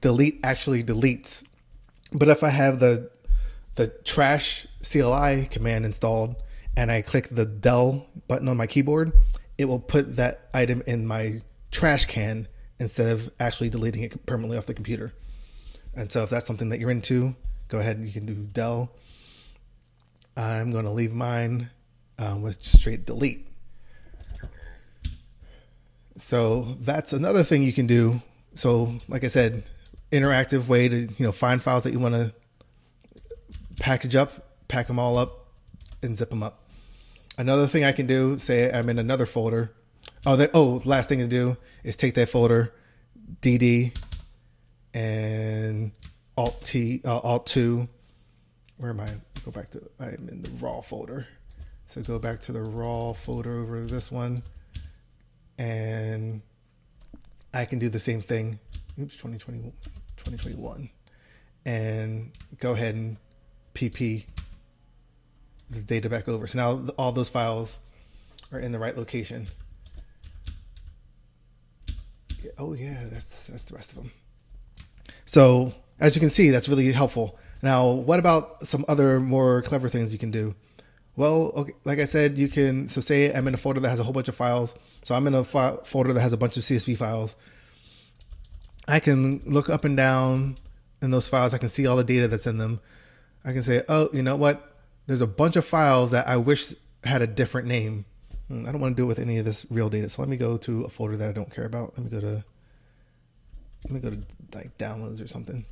delete 0.00 0.40
actually 0.42 0.82
deletes. 0.82 1.44
But 2.12 2.28
if 2.28 2.42
I 2.42 2.50
have 2.50 2.78
the 2.78 3.10
the 3.76 3.88
trash 3.88 4.66
CLI 4.82 5.46
command 5.50 5.84
installed 5.84 6.36
and 6.76 6.90
I 6.90 7.02
click 7.02 7.28
the 7.30 7.44
del 7.44 8.06
button 8.26 8.48
on 8.48 8.56
my 8.56 8.66
keyboard, 8.66 9.12
it 9.58 9.66
will 9.66 9.80
put 9.80 10.16
that 10.16 10.48
item 10.54 10.82
in 10.86 11.06
my 11.06 11.42
trash 11.70 12.06
can 12.06 12.48
instead 12.78 13.08
of 13.08 13.30
actually 13.38 13.70
deleting 13.70 14.02
it 14.02 14.26
permanently 14.26 14.56
off 14.56 14.66
the 14.66 14.74
computer. 14.74 15.12
And 15.94 16.10
so 16.10 16.22
if 16.22 16.30
that's 16.30 16.46
something 16.46 16.70
that 16.70 16.80
you're 16.80 16.90
into, 16.90 17.34
go 17.68 17.78
ahead 17.78 17.96
and 17.96 18.06
you 18.06 18.12
can 18.12 18.26
do 18.26 18.34
del. 18.34 18.90
I'm 20.36 20.70
going 20.70 20.84
to 20.84 20.90
leave 20.90 21.12
mine 21.12 21.70
um, 22.18 22.42
with 22.42 22.62
straight 22.62 23.06
delete. 23.06 23.46
So 26.18 26.76
that's 26.80 27.12
another 27.12 27.42
thing 27.42 27.62
you 27.62 27.72
can 27.72 27.86
do. 27.86 28.22
So 28.54 28.94
like 29.08 29.24
I 29.24 29.28
said, 29.28 29.64
interactive 30.12 30.68
way 30.68 30.88
to 30.88 30.96
you 30.96 31.26
know 31.26 31.32
find 31.32 31.62
files 31.62 31.82
that 31.84 31.92
you 31.92 31.98
want 31.98 32.14
to 32.14 32.32
package 33.80 34.16
up, 34.16 34.32
pack 34.68 34.86
them 34.86 34.98
all 34.98 35.18
up, 35.18 35.48
and 36.02 36.16
zip 36.16 36.30
them 36.30 36.42
up. 36.42 36.62
Another 37.38 37.66
thing 37.66 37.84
I 37.84 37.92
can 37.92 38.06
do, 38.06 38.38
say 38.38 38.70
I'm 38.72 38.88
in 38.88 38.98
another 38.98 39.26
folder. 39.26 39.72
Oh, 40.24 40.36
the, 40.36 40.50
oh, 40.54 40.80
last 40.84 41.08
thing 41.08 41.18
to 41.18 41.26
do 41.26 41.56
is 41.84 41.96
take 41.96 42.14
that 42.14 42.28
folder, 42.28 42.72
DD, 43.42 43.96
and 44.94 45.92
Alt 46.36 46.62
T, 46.62 47.02
uh, 47.04 47.18
Alt 47.18 47.46
two. 47.46 47.88
Where 48.78 48.90
am 48.90 49.00
I? 49.00 49.10
Go 49.44 49.50
back 49.50 49.70
to. 49.70 49.82
I'm 50.00 50.28
in 50.30 50.42
the 50.42 50.50
raw 50.60 50.80
folder. 50.80 51.26
So 51.86 52.02
go 52.02 52.18
back 52.18 52.40
to 52.40 52.52
the 52.52 52.62
raw 52.62 53.12
folder 53.12 53.60
over 53.60 53.84
this 53.84 54.10
one, 54.10 54.42
and 55.58 56.42
I 57.54 57.64
can 57.64 57.78
do 57.78 57.88
the 57.88 57.98
same 57.98 58.20
thing. 58.20 58.58
Oops, 58.98 59.14
2020, 59.14 59.60
2021, 60.16 60.88
and 61.66 62.30
go 62.60 62.72
ahead 62.72 62.94
and 62.94 63.18
pp 63.74 64.24
the 65.68 65.80
data 65.80 66.08
back 66.08 66.28
over. 66.28 66.46
So 66.46 66.58
now 66.58 66.92
all 66.96 67.12
those 67.12 67.28
files 67.28 67.78
are 68.52 68.58
in 68.58 68.72
the 68.72 68.78
right 68.78 68.96
location. 68.96 69.48
Oh 72.58 72.72
yeah, 72.72 73.04
that's 73.10 73.46
that's 73.46 73.64
the 73.64 73.74
rest 73.74 73.90
of 73.90 73.98
them. 73.98 74.12
So 75.24 75.74
as 75.98 76.14
you 76.14 76.20
can 76.20 76.30
see, 76.30 76.50
that's 76.50 76.68
really 76.68 76.90
helpful. 76.92 77.38
Now, 77.62 77.90
what 77.90 78.18
about 78.18 78.66
some 78.66 78.84
other 78.88 79.18
more 79.18 79.62
clever 79.62 79.88
things 79.88 80.12
you 80.12 80.18
can 80.18 80.30
do? 80.30 80.54
Well, 81.16 81.52
okay, 81.56 81.72
like 81.84 81.98
I 81.98 82.04
said, 82.04 82.36
you 82.38 82.48
can. 82.48 82.88
So 82.88 83.00
say 83.00 83.32
I'm 83.32 83.48
in 83.48 83.54
a 83.54 83.56
folder 83.56 83.80
that 83.80 83.88
has 83.88 84.00
a 84.00 84.04
whole 84.04 84.12
bunch 84.12 84.28
of 84.28 84.34
files. 84.34 84.74
So 85.02 85.14
I'm 85.14 85.26
in 85.26 85.34
a 85.34 85.44
folder 85.44 86.12
that 86.12 86.20
has 86.20 86.32
a 86.32 86.36
bunch 86.36 86.56
of 86.56 86.62
CSV 86.62 86.96
files. 86.96 87.36
I 88.88 89.00
can 89.00 89.42
look 89.44 89.68
up 89.68 89.84
and 89.84 89.96
down 89.96 90.56
in 91.02 91.10
those 91.10 91.28
files. 91.28 91.54
I 91.54 91.58
can 91.58 91.68
see 91.68 91.86
all 91.86 91.96
the 91.96 92.04
data 92.04 92.28
that's 92.28 92.46
in 92.46 92.58
them. 92.58 92.80
I 93.44 93.52
can 93.52 93.62
say, 93.62 93.82
oh, 93.88 94.08
you 94.12 94.22
know 94.22 94.36
what? 94.36 94.76
There's 95.06 95.20
a 95.20 95.26
bunch 95.26 95.56
of 95.56 95.64
files 95.64 96.10
that 96.12 96.26
I 96.26 96.36
wish 96.36 96.74
had 97.04 97.22
a 97.22 97.26
different 97.26 97.68
name. 97.68 98.04
Hmm, 98.48 98.64
I 98.66 98.72
don't 98.72 98.80
want 98.80 98.96
to 98.96 99.00
do 99.00 99.04
it 99.04 99.08
with 99.08 99.18
any 99.18 99.38
of 99.38 99.44
this 99.44 99.66
real 99.70 99.88
data. 99.88 100.08
So 100.08 100.22
let 100.22 100.28
me 100.28 100.36
go 100.36 100.56
to 100.58 100.84
a 100.84 100.88
folder 100.88 101.16
that 101.16 101.28
I 101.28 101.32
don't 101.32 101.52
care 101.52 101.64
about. 101.64 101.96
Let 101.96 102.04
me 102.04 102.10
go 102.10 102.20
to 102.20 102.44
let 103.84 103.92
me 103.92 104.00
go 104.00 104.10
to 104.10 104.22
like 104.54 104.76
downloads 104.78 105.22
or 105.22 105.26
something. 105.26 105.64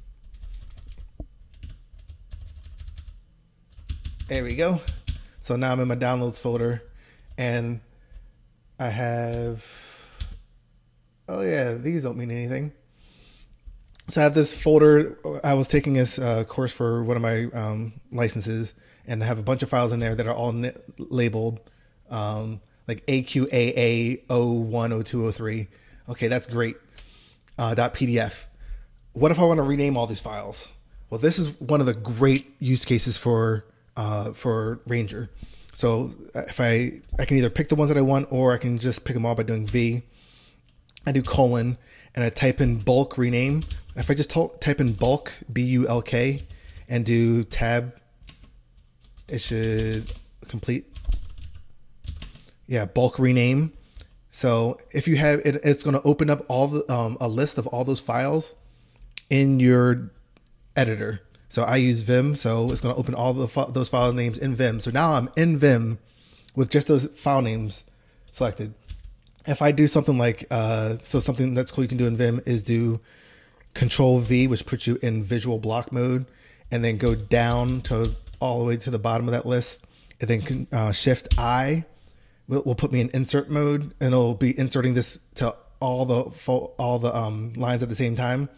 There 4.28 4.42
we 4.42 4.56
go. 4.56 4.80
So 5.40 5.56
now 5.56 5.72
I'm 5.72 5.80
in 5.80 5.88
my 5.88 5.96
downloads 5.96 6.40
folder 6.40 6.82
and 7.36 7.80
I 8.78 8.88
have 8.88 9.64
oh 11.28 11.42
yeah, 11.42 11.74
these 11.74 12.02
don't 12.02 12.16
mean 12.16 12.30
anything 12.30 12.72
so 14.08 14.20
I 14.20 14.24
have 14.24 14.34
this 14.34 14.54
folder. 14.54 15.18
I 15.42 15.54
was 15.54 15.68
taking 15.68 15.94
this 15.94 16.18
uh, 16.18 16.44
course 16.44 16.72
for 16.72 17.02
one 17.02 17.16
of 17.16 17.22
my 17.22 17.44
um, 17.46 17.94
licenses, 18.12 18.74
and 19.06 19.22
I 19.22 19.26
have 19.26 19.38
a 19.38 19.42
bunch 19.42 19.62
of 19.62 19.68
files 19.68 19.92
in 19.92 19.98
there 19.98 20.14
that 20.14 20.26
are 20.26 20.34
all 20.34 20.54
labeled 20.98 21.60
um, 22.10 22.60
like 22.86 23.04
AQAA 23.06 24.26
010203. 24.28 25.68
Okay, 26.10 26.28
that's 26.28 26.46
great. 26.46 26.76
Uh, 27.56 27.74
.pdf. 27.74 28.44
What 29.12 29.30
if 29.30 29.38
I 29.38 29.44
want 29.44 29.58
to 29.58 29.62
rename 29.62 29.96
all 29.96 30.06
these 30.06 30.20
files? 30.20 30.68
Well, 31.08 31.20
this 31.20 31.38
is 31.38 31.60
one 31.60 31.80
of 31.80 31.86
the 31.86 31.94
great 31.94 32.54
use 32.58 32.84
cases 32.84 33.16
for 33.16 33.64
uh, 33.96 34.32
for 34.32 34.80
Ranger. 34.86 35.30
So 35.72 36.12
uh, 36.34 36.40
if 36.48 36.60
I 36.60 37.00
I 37.18 37.24
can 37.24 37.36
either 37.36 37.50
pick 37.50 37.68
the 37.68 37.74
ones 37.74 37.88
that 37.88 37.98
I 37.98 38.02
want, 38.02 38.28
or 38.30 38.52
I 38.52 38.58
can 38.58 38.78
just 38.78 39.04
pick 39.04 39.14
them 39.14 39.24
all 39.24 39.34
by 39.34 39.44
doing 39.44 39.66
V. 39.66 40.02
I 41.06 41.12
do 41.12 41.22
colon 41.22 41.78
and 42.14 42.24
I 42.24 42.30
type 42.30 42.60
in 42.60 42.78
bulk 42.78 43.18
rename, 43.18 43.62
if 43.96 44.10
I 44.10 44.14
just 44.14 44.30
type 44.30 44.80
in 44.80 44.92
bulk 44.92 45.32
B 45.52 45.62
U 45.62 45.88
L 45.88 46.02
K 46.02 46.42
and 46.88 47.04
do 47.04 47.44
tab, 47.44 47.94
it 49.28 49.38
should 49.38 50.10
complete. 50.48 50.86
Yeah, 52.66 52.86
bulk 52.86 53.18
rename. 53.18 53.72
So 54.30 54.80
if 54.90 55.06
you 55.06 55.16
have 55.16 55.40
it, 55.44 55.56
it's 55.64 55.82
going 55.82 55.94
to 55.94 56.02
open 56.02 56.28
up 56.28 56.44
all 56.48 56.66
the 56.66 56.92
um, 56.92 57.16
a 57.20 57.28
list 57.28 57.56
of 57.56 57.66
all 57.68 57.84
those 57.84 58.00
files 58.00 58.54
in 59.30 59.60
your 59.60 60.10
editor. 60.76 61.20
So 61.48 61.62
I 61.62 61.76
use 61.76 62.00
Vim, 62.00 62.34
so 62.34 62.70
it's 62.72 62.80
going 62.80 62.92
to 62.92 62.98
open 62.98 63.14
all 63.14 63.32
the 63.32 63.46
those 63.70 63.88
file 63.88 64.12
names 64.12 64.38
in 64.38 64.54
Vim. 64.54 64.80
So 64.80 64.90
now 64.90 65.12
I'm 65.12 65.30
in 65.36 65.56
Vim 65.56 65.98
with 66.56 66.68
just 66.68 66.88
those 66.88 67.06
file 67.06 67.42
names 67.42 67.84
selected. 68.32 68.74
If 69.46 69.62
I 69.62 69.70
do 69.70 69.86
something 69.86 70.18
like 70.18 70.46
uh, 70.50 70.96
so, 71.02 71.20
something 71.20 71.54
that's 71.54 71.70
cool 71.70 71.84
you 71.84 71.88
can 71.88 71.98
do 71.98 72.06
in 72.06 72.16
Vim 72.16 72.40
is 72.44 72.64
do 72.64 72.98
Control 73.74 74.20
V, 74.20 74.46
which 74.46 74.66
puts 74.66 74.86
you 74.86 74.98
in 75.02 75.22
visual 75.22 75.58
block 75.58 75.92
mode, 75.92 76.26
and 76.70 76.84
then 76.84 76.96
go 76.96 77.14
down 77.14 77.80
to 77.82 78.14
all 78.40 78.58
the 78.58 78.64
way 78.64 78.76
to 78.76 78.90
the 78.90 78.98
bottom 78.98 79.26
of 79.26 79.32
that 79.32 79.46
list, 79.46 79.84
and 80.20 80.30
then 80.30 80.66
uh, 80.72 80.92
Shift 80.92 81.34
I 81.38 81.84
will, 82.48 82.62
will 82.62 82.74
put 82.74 82.92
me 82.92 83.00
in 83.00 83.10
insert 83.10 83.50
mode, 83.50 83.94
and 84.00 84.12
it'll 84.12 84.34
be 84.34 84.56
inserting 84.58 84.94
this 84.94 85.18
to 85.36 85.56
all 85.80 86.06
the 86.06 86.72
all 86.78 86.98
the 86.98 87.14
um, 87.14 87.52
lines 87.54 87.82
at 87.82 87.88
the 87.88 87.94
same 87.94 88.16
time. 88.16 88.48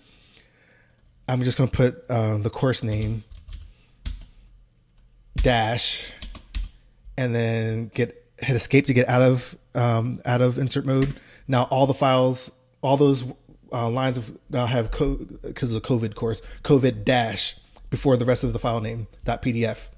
I'm 1.28 1.42
just 1.42 1.56
to 1.56 1.66
put 1.66 2.04
uh, 2.08 2.38
the 2.38 2.50
course 2.50 2.82
name 2.82 3.24
dash, 5.36 6.12
and 7.16 7.34
then 7.34 7.90
get 7.94 8.22
hit 8.38 8.54
escape 8.54 8.86
to 8.86 8.94
get 8.94 9.08
out 9.08 9.22
of 9.22 9.56
um, 9.74 10.20
out 10.24 10.40
of 10.40 10.58
insert 10.58 10.84
mode. 10.84 11.18
Now 11.48 11.64
all 11.64 11.86
the 11.86 11.94
files, 11.94 12.50
all 12.80 12.96
those 12.96 13.24
uh, 13.72 13.90
lines 13.90 14.18
of 14.18 14.36
uh, 14.52 14.66
have 14.66 14.90
code, 14.90 15.40
because 15.42 15.74
of 15.74 15.82
the 15.82 15.88
COVID 15.88 16.14
course 16.14 16.42
COVID 16.64 17.04
dash 17.04 17.56
before 17.90 18.16
the 18.16 18.24
rest 18.24 18.44
of 18.44 18.52
the 18.52 18.58
file 18.58 18.80
name 18.80 19.06
dot 19.24 19.42
PDF. 19.42 19.88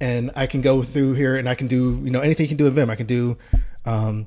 And 0.00 0.30
I 0.34 0.46
can 0.46 0.60
go 0.60 0.82
through 0.82 1.14
here 1.14 1.36
and 1.36 1.48
I 1.48 1.54
can 1.54 1.68
do 1.68 2.00
you 2.02 2.10
know 2.10 2.20
anything 2.20 2.44
you 2.44 2.48
can 2.48 2.56
do 2.56 2.66
in 2.66 2.74
Vim. 2.74 2.90
I 2.90 2.96
can 2.96 3.06
do 3.06 3.36
um, 3.84 4.26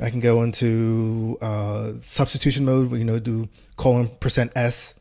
I 0.00 0.10
can 0.10 0.20
go 0.20 0.42
into 0.42 1.38
uh, 1.40 1.92
substitution 2.00 2.64
mode 2.64 2.90
where 2.90 2.98
you 2.98 3.04
know 3.04 3.18
do 3.18 3.48
colon 3.76 4.08
percent 4.20 4.52
s 4.56 4.94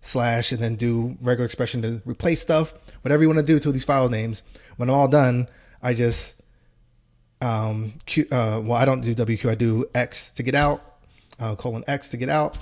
slash 0.00 0.52
and 0.52 0.62
then 0.62 0.76
do 0.76 1.16
regular 1.20 1.44
expression 1.44 1.82
to 1.82 2.00
replace 2.04 2.40
stuff. 2.40 2.72
Whatever 3.02 3.22
you 3.22 3.28
want 3.28 3.40
to 3.40 3.44
do 3.44 3.58
to 3.58 3.72
these 3.72 3.84
file 3.84 4.08
names. 4.08 4.42
When 4.76 4.88
I'm 4.88 4.94
all 4.94 5.08
done, 5.08 5.48
I 5.82 5.94
just 5.94 6.36
um, 7.40 7.94
Q, 8.06 8.26
uh, 8.30 8.60
well 8.62 8.74
I 8.74 8.84
don't 8.84 9.00
do 9.00 9.14
WQ. 9.14 9.50
I 9.50 9.54
do 9.54 9.86
X 9.94 10.32
to 10.32 10.42
get 10.42 10.54
out 10.54 10.95
uh, 11.38 11.54
colon 11.54 11.84
X 11.86 12.08
to 12.10 12.16
get 12.16 12.28
out. 12.28 12.56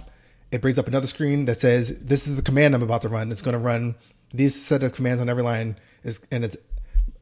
It 0.51 0.61
brings 0.61 0.79
up 0.79 0.87
another 0.87 1.07
screen 1.07 1.47
that 1.47 1.59
says, 1.59 1.99
this 1.99 2.27
is 2.27 2.37
the 2.37 2.43
command 2.43 2.75
I'm 2.75 2.83
about 2.83 3.03
to 3.03 3.09
run. 3.09 3.31
It's 3.33 3.43
going 3.43 3.55
to 3.55 3.59
run 3.59 3.97
these 4.33 4.61
set 4.61 4.83
of 4.83 4.93
commands 4.93 5.21
on 5.21 5.29
every 5.29 5.43
line 5.43 5.77
is, 6.03 6.21
and 6.31 6.45
it's 6.45 6.57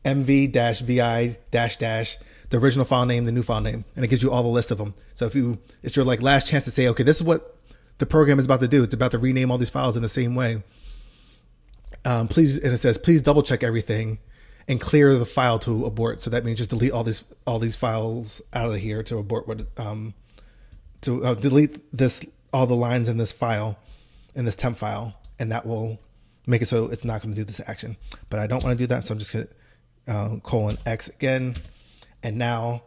mv 0.04 0.50
dash 0.50 0.80
vi 0.80 1.38
dash 1.50 1.76
dash 1.76 2.18
the 2.52 2.59
original 2.59 2.85
file 2.85 3.06
name, 3.06 3.25
the 3.25 3.32
new 3.32 3.42
file 3.42 3.62
name, 3.62 3.85
and 3.97 4.04
it 4.04 4.09
gives 4.09 4.23
you 4.23 4.30
all 4.30 4.42
the 4.42 4.49
list 4.49 4.71
of 4.71 4.78
them. 4.78 4.94
So 5.14 5.25
if 5.25 5.35
you, 5.35 5.59
it's 5.82 5.97
your 5.97 6.04
like 6.04 6.21
last 6.21 6.47
chance 6.47 6.66
to 6.66 6.71
say, 6.71 6.87
okay, 6.88 7.02
this 7.02 7.16
is 7.16 7.23
what 7.23 7.56
the 7.97 8.04
program 8.04 8.38
is 8.38 8.44
about 8.44 8.61
to 8.61 8.68
do. 8.68 8.82
It's 8.82 8.92
about 8.92 9.12
to 9.12 9.18
rename 9.18 9.50
all 9.50 9.56
these 9.56 9.71
files 9.71 9.97
in 9.97 10.02
the 10.02 10.09
same 10.09 10.35
way. 10.35 10.62
Um, 12.04 12.28
please, 12.28 12.59
and 12.59 12.73
it 12.75 12.76
says, 12.76 12.99
please 12.99 13.23
double 13.23 13.42
check 13.42 13.62
everything 13.62 14.18
and 14.68 14.80
clear 14.80 15.16
the 15.18 15.25
file 15.25 15.59
to 15.61 15.87
abort. 15.87 16.21
So 16.21 16.28
that 16.28 16.44
means 16.44 16.59
just 16.59 16.71
delete 16.71 16.92
all 16.92 17.04
these 17.04 17.25
all 17.47 17.59
these 17.59 17.76
files 17.76 18.42
out 18.52 18.71
of 18.71 18.76
here 18.76 19.02
to 19.04 19.16
abort 19.16 19.49
what 19.49 19.66
um, 19.78 20.12
to 21.02 21.25
uh, 21.25 21.35
delete 21.35 21.97
this 21.97 22.25
all 22.52 22.66
the 22.66 22.75
lines 22.75 23.09
in 23.09 23.16
this 23.16 23.32
file 23.32 23.76
in 24.35 24.44
this 24.44 24.56
temp 24.56 24.78
file 24.78 25.14
and 25.38 25.52
that 25.52 25.66
will 25.66 25.99
make 26.47 26.62
it 26.62 26.66
so 26.66 26.87
it's 26.87 27.04
not 27.04 27.23
going 27.23 27.35
to 27.35 27.40
do 27.40 27.44
this 27.44 27.61
action. 27.66 27.97
But 28.30 28.40
i 28.40 28.47
don't 28.47 28.62
want 28.62 28.76
to 28.76 28.82
do 28.82 28.87
that 28.88 29.04
so 29.04 29.12
i'm 29.12 29.18
just 29.18 29.32
going 29.32 29.47
to 29.47 30.12
uh, 30.12 30.37
colon 30.40 30.78
x 30.87 31.09
again. 31.09 31.56
And 32.23 32.38
now 32.38 32.82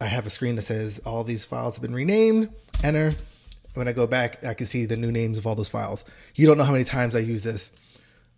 i 0.00 0.06
have 0.06 0.26
a 0.26 0.30
screen 0.30 0.56
that 0.56 0.62
says 0.62 1.00
all 1.00 1.24
these 1.24 1.44
files 1.44 1.76
have 1.76 1.82
been 1.82 1.94
renamed. 1.94 2.52
Enter. 2.82 3.12
When 3.74 3.88
i 3.88 3.92
go 3.92 4.06
back 4.06 4.44
i 4.44 4.54
can 4.54 4.66
see 4.66 4.86
the 4.86 4.96
new 4.96 5.12
names 5.12 5.38
of 5.38 5.46
all 5.46 5.54
those 5.54 5.68
files. 5.68 6.04
You 6.34 6.46
don't 6.46 6.58
know 6.58 6.64
how 6.64 6.72
many 6.72 6.84
times 6.84 7.14
i 7.14 7.20
use 7.20 7.42
this. 7.42 7.72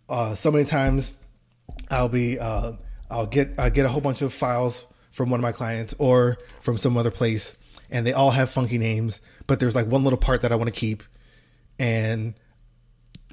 Uh, 0.09 0.35
so 0.35 0.51
many 0.51 0.65
times 0.65 1.13
i'll 1.89 2.09
be 2.09 2.37
uh, 2.39 2.73
i'll 3.09 3.25
get 3.25 3.57
i 3.57 3.69
get 3.69 3.85
a 3.85 3.89
whole 3.89 4.01
bunch 4.01 4.21
of 4.21 4.33
files 4.33 4.85
from 5.11 5.29
one 5.29 5.39
of 5.39 5.41
my 5.41 5.51
clients 5.51 5.93
or 5.99 6.37
from 6.61 6.77
some 6.77 6.97
other 6.97 7.11
place 7.11 7.57
and 7.93 8.05
they 8.05 8.11
all 8.11 8.31
have 8.31 8.49
funky 8.49 8.79
names, 8.79 9.21
but 9.47 9.59
there's 9.59 9.75
like 9.75 9.87
one 9.87 10.03
little 10.03 10.17
part 10.17 10.41
that 10.41 10.51
I 10.51 10.55
want 10.55 10.67
to 10.67 10.77
keep, 10.77 11.03
and 11.79 12.33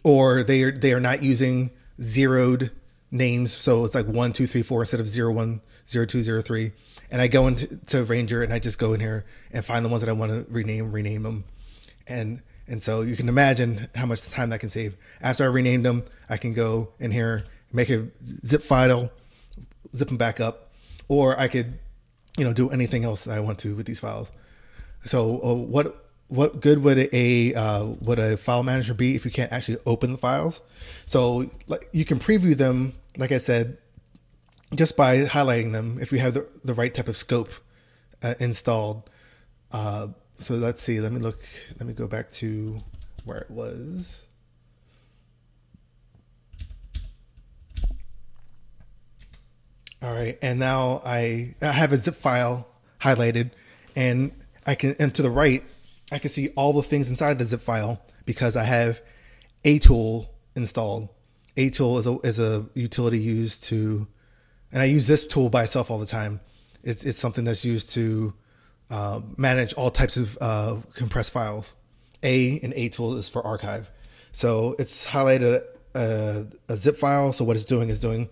or 0.04 0.44
they 0.44 0.62
are 0.62 0.70
they 0.70 0.92
are 0.92 1.00
not 1.00 1.22
using 1.22 1.70
zeroed 2.00 2.70
names. 3.10 3.52
So 3.52 3.84
it's 3.84 3.94
like 3.94 4.06
one, 4.06 4.32
two, 4.32 4.46
three, 4.46 4.62
four 4.62 4.82
instead 4.82 5.00
of 5.00 5.08
zero, 5.08 5.32
one, 5.32 5.62
zero, 5.88 6.04
two, 6.04 6.22
zero, 6.22 6.42
three. 6.42 6.72
And 7.10 7.20
I 7.20 7.26
go 7.26 7.48
into 7.48 7.78
to 7.86 8.04
Ranger 8.04 8.42
and 8.42 8.52
I 8.52 8.58
just 8.58 8.78
go 8.78 8.92
in 8.92 9.00
here 9.00 9.24
and 9.50 9.64
find 9.64 9.84
the 9.84 9.88
ones 9.88 10.02
that 10.02 10.10
I 10.10 10.12
want 10.12 10.30
to 10.30 10.46
rename, 10.52 10.92
rename 10.92 11.22
them. 11.24 11.44
And 12.06 12.42
and 12.68 12.82
so 12.82 13.00
you 13.00 13.16
can 13.16 13.28
imagine 13.28 13.88
how 13.94 14.06
much 14.06 14.28
time 14.28 14.50
that 14.50 14.60
can 14.60 14.68
save. 14.68 14.94
After 15.22 15.42
I 15.42 15.46
renamed 15.46 15.86
them, 15.86 16.04
I 16.28 16.36
can 16.36 16.52
go 16.52 16.90
in 17.00 17.10
here, 17.10 17.44
make 17.72 17.88
a 17.88 18.08
zip 18.44 18.62
file, 18.62 19.10
zip 19.96 20.08
them 20.08 20.18
back 20.18 20.38
up, 20.38 20.70
or 21.08 21.40
I 21.40 21.48
could, 21.48 21.78
you 22.36 22.44
know, 22.44 22.52
do 22.52 22.70
anything 22.70 23.04
else 23.04 23.26
I 23.26 23.40
want 23.40 23.58
to 23.60 23.74
with 23.74 23.86
these 23.86 23.98
files. 23.98 24.30
So 25.04 25.40
uh, 25.42 25.54
what 25.54 26.10
what 26.28 26.60
good 26.60 26.82
would 26.84 27.12
a 27.12 27.54
uh, 27.54 27.84
would 28.00 28.18
a 28.18 28.36
file 28.36 28.62
manager 28.62 28.94
be 28.94 29.14
if 29.16 29.24
you 29.24 29.30
can't 29.30 29.50
actually 29.52 29.78
open 29.86 30.12
the 30.12 30.18
files? 30.18 30.62
So 31.06 31.50
like 31.66 31.88
you 31.92 32.04
can 32.04 32.18
preview 32.18 32.56
them, 32.56 32.92
like 33.16 33.32
I 33.32 33.38
said, 33.38 33.78
just 34.74 34.96
by 34.96 35.24
highlighting 35.24 35.72
them 35.72 35.98
if 36.00 36.12
you 36.12 36.18
have 36.18 36.34
the, 36.34 36.46
the 36.64 36.74
right 36.74 36.94
type 36.94 37.08
of 37.08 37.16
scope 37.16 37.50
uh, 38.22 38.34
installed. 38.38 39.10
Uh, 39.72 40.08
so 40.38 40.54
let's 40.54 40.82
see. 40.82 41.00
Let 41.00 41.12
me 41.12 41.20
look. 41.20 41.42
Let 41.78 41.86
me 41.86 41.92
go 41.92 42.06
back 42.06 42.30
to 42.32 42.78
where 43.24 43.38
it 43.38 43.50
was. 43.50 44.22
All 50.02 50.14
right, 50.14 50.38
and 50.40 50.58
now 50.58 51.02
I 51.04 51.54
I 51.60 51.72
have 51.72 51.92
a 51.92 51.96
zip 51.98 52.14
file 52.14 52.66
highlighted, 53.00 53.50
and 53.94 54.32
I 54.70 54.76
can 54.76 54.94
and 55.00 55.12
to 55.16 55.22
the 55.22 55.30
right 55.30 55.64
I 56.12 56.18
can 56.18 56.30
see 56.30 56.48
all 56.50 56.72
the 56.72 56.82
things 56.82 57.10
inside 57.10 57.38
the 57.38 57.44
zip 57.44 57.60
file 57.60 58.00
because 58.24 58.56
I 58.56 58.64
have 58.64 59.00
Atool 59.64 60.28
installed. 60.54 61.08
Atool 61.56 61.98
is 61.98 62.06
a 62.06 62.18
is 62.20 62.38
a 62.38 62.66
utility 62.74 63.18
used 63.18 63.64
to, 63.64 64.06
and 64.72 64.80
I 64.80 64.86
use 64.86 65.06
this 65.06 65.26
tool 65.26 65.48
by 65.50 65.64
itself 65.64 65.90
all 65.90 65.98
the 65.98 66.06
time. 66.06 66.40
It's 66.84 67.04
it's 67.04 67.18
something 67.18 67.44
that's 67.44 67.64
used 67.64 67.90
to 67.90 68.32
uh, 68.90 69.20
manage 69.36 69.72
all 69.74 69.90
types 69.90 70.16
of 70.16 70.38
uh, 70.40 70.76
compressed 70.94 71.32
files. 71.32 71.74
A 72.22 72.60
and 72.60 72.72
Atool 72.74 73.18
is 73.18 73.28
for 73.28 73.44
archive. 73.44 73.90
So 74.32 74.76
it's 74.78 75.06
highlighted 75.06 75.62
a, 75.94 76.46
a, 76.68 76.76
zip 76.76 76.96
file. 76.96 77.32
So 77.32 77.44
what 77.44 77.56
it's 77.56 77.64
doing 77.64 77.88
is 77.88 77.98
doing 77.98 78.28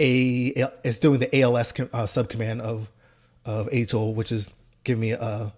a 0.00 0.52
it's 0.82 0.98
doing 0.98 1.20
the 1.20 1.40
ALS 1.40 1.72
com, 1.72 1.88
uh, 1.92 2.04
subcommand 2.04 2.60
of 2.60 2.90
of 3.44 3.68
Atool, 3.68 4.14
which 4.14 4.32
is 4.32 4.50
giving 4.84 5.00
me 5.00 5.12
a 5.12 5.52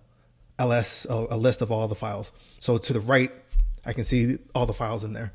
ls 0.59 1.07
a 1.11 1.37
list 1.37 1.63
of 1.63 1.71
all 1.71 1.89
the 1.89 1.95
files. 1.95 2.33
So 2.59 2.79
to 2.79 2.93
the 2.93 3.01
right, 3.01 3.33
I 3.85 3.93
can 3.93 4.05
see 4.05 4.39
all 4.55 4.67
the 4.67 4.73
files 4.73 5.05
in 5.05 5.13
there. 5.13 5.33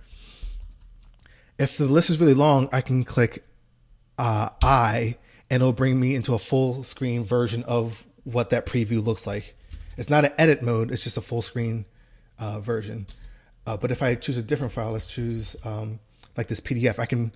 If 1.58 1.78
the 1.78 1.86
list 1.86 2.10
is 2.10 2.20
really 2.20 2.34
long, 2.34 2.70
I 2.72 2.82
can 2.82 3.04
click 3.04 3.44
uh, 4.18 4.50
I, 4.62 5.18
and 5.50 5.62
it'll 5.62 5.74
bring 5.74 6.00
me 6.00 6.16
into 6.16 6.34
a 6.34 6.40
full 6.40 6.84
screen 6.84 7.24
version 7.24 7.64
of 7.64 8.06
what 8.24 8.50
that 8.52 8.66
preview 8.66 9.04
looks 9.04 9.26
like. 9.26 9.56
It's 9.98 10.10
not 10.10 10.26
an 10.26 10.32
edit 10.38 10.62
mode; 10.62 10.92
it's 10.92 11.04
just 11.04 11.18
a 11.18 11.22
full 11.22 11.42
screen 11.42 11.86
uh, 12.38 12.60
version. 12.60 13.08
Uh, 13.66 13.76
but 13.78 13.92
if 13.92 14.02
I 14.02 14.16
choose 14.16 14.38
a 14.38 14.44
different 14.44 14.72
file, 14.72 14.92
let's 14.92 15.12
choose 15.12 15.56
um, 15.66 16.00
like 16.38 16.48
this 16.48 16.62
PDF. 16.62 17.00
I 17.00 17.06
can 17.06 17.32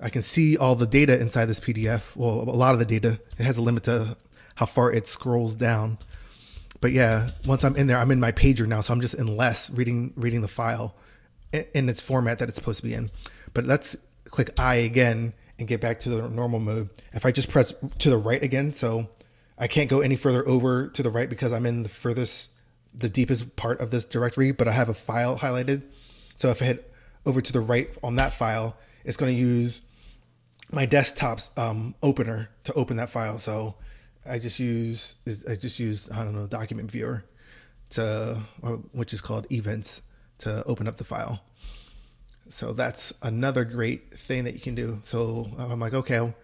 I 0.00 0.10
can 0.10 0.22
see 0.22 0.56
all 0.56 0.74
the 0.74 0.86
data 0.86 1.18
inside 1.18 1.46
this 1.46 1.60
PDF. 1.60 2.14
Well, 2.16 2.42
a 2.42 2.56
lot 2.56 2.72
of 2.72 2.78
the 2.78 2.84
data. 2.84 3.20
It 3.38 3.44
has 3.44 3.56
a 3.56 3.62
limit 3.62 3.84
to 3.84 4.16
how 4.56 4.66
far 4.66 4.92
it 4.92 5.06
scrolls 5.06 5.54
down 5.54 5.98
but 6.82 6.90
yeah, 6.90 7.30
once 7.46 7.62
I'm 7.62 7.76
in 7.76 7.86
there, 7.86 7.96
I'm 7.96 8.10
in 8.10 8.18
my 8.18 8.32
pager 8.32 8.66
now, 8.66 8.80
so 8.80 8.92
I'm 8.92 9.00
just 9.00 9.14
in 9.14 9.36
less 9.36 9.70
reading 9.70 10.12
reading 10.16 10.42
the 10.42 10.48
file 10.48 10.96
in, 11.52 11.88
its 11.88 12.00
format 12.00 12.40
that 12.40 12.48
it's 12.48 12.56
supposed 12.56 12.82
to 12.82 12.88
be 12.88 12.92
in. 12.92 13.08
But 13.54 13.66
let's 13.66 13.96
click 14.24 14.58
I 14.58 14.74
again 14.76 15.32
and 15.60 15.68
get 15.68 15.80
back 15.80 16.00
to 16.00 16.08
the 16.08 16.28
normal 16.28 16.58
mode. 16.58 16.90
If 17.12 17.24
I 17.24 17.30
just 17.30 17.50
press 17.50 17.72
to 18.00 18.10
the 18.10 18.18
right 18.18 18.42
again, 18.42 18.72
so 18.72 19.08
I 19.56 19.68
can't 19.68 19.88
go 19.88 20.00
any 20.00 20.16
further 20.16 20.46
over 20.46 20.88
to 20.88 21.02
the 21.04 21.10
right 21.10 21.30
because 21.30 21.52
I'm 21.52 21.66
in 21.66 21.84
the 21.84 21.88
furthest, 21.88 22.50
the 22.92 23.08
deepest 23.08 23.54
part 23.54 23.80
of 23.80 23.92
this 23.92 24.04
directory, 24.04 24.50
but 24.50 24.66
I 24.66 24.72
have 24.72 24.88
a 24.88 24.94
file 24.94 25.38
highlighted. 25.38 25.82
So 26.34 26.50
if 26.50 26.60
I 26.60 26.64
hit 26.64 26.92
over 27.24 27.40
to 27.40 27.52
the 27.52 27.60
right 27.60 27.96
on 28.02 28.16
that 28.16 28.32
file, 28.32 28.76
it's 29.04 29.16
going 29.16 29.32
to 29.32 29.38
use 29.38 29.82
my 30.72 30.84
desktop's 30.84 31.52
um, 31.56 31.94
opener 32.02 32.48
to 32.64 32.72
open 32.72 32.96
that 32.96 33.10
file. 33.10 33.38
So 33.38 33.76
I 34.26 34.38
just 34.38 34.58
use 34.58 35.16
I 35.48 35.54
just 35.54 35.78
use 35.78 36.10
I 36.10 36.24
don't 36.24 36.34
know 36.34 36.46
document 36.46 36.90
viewer 36.90 37.24
to 37.90 38.40
which 38.92 39.12
is 39.12 39.20
called 39.20 39.46
Evince 39.50 40.02
to 40.38 40.64
open 40.64 40.86
up 40.86 40.96
the 40.96 41.04
file. 41.04 41.40
So 42.48 42.72
that's 42.72 43.12
another 43.22 43.64
great 43.64 44.12
thing 44.14 44.44
that 44.44 44.54
you 44.54 44.60
can 44.60 44.74
do. 44.74 44.98
So 45.02 45.50
I'm 45.58 45.80
like, 45.80 45.94
okay, 45.94 46.34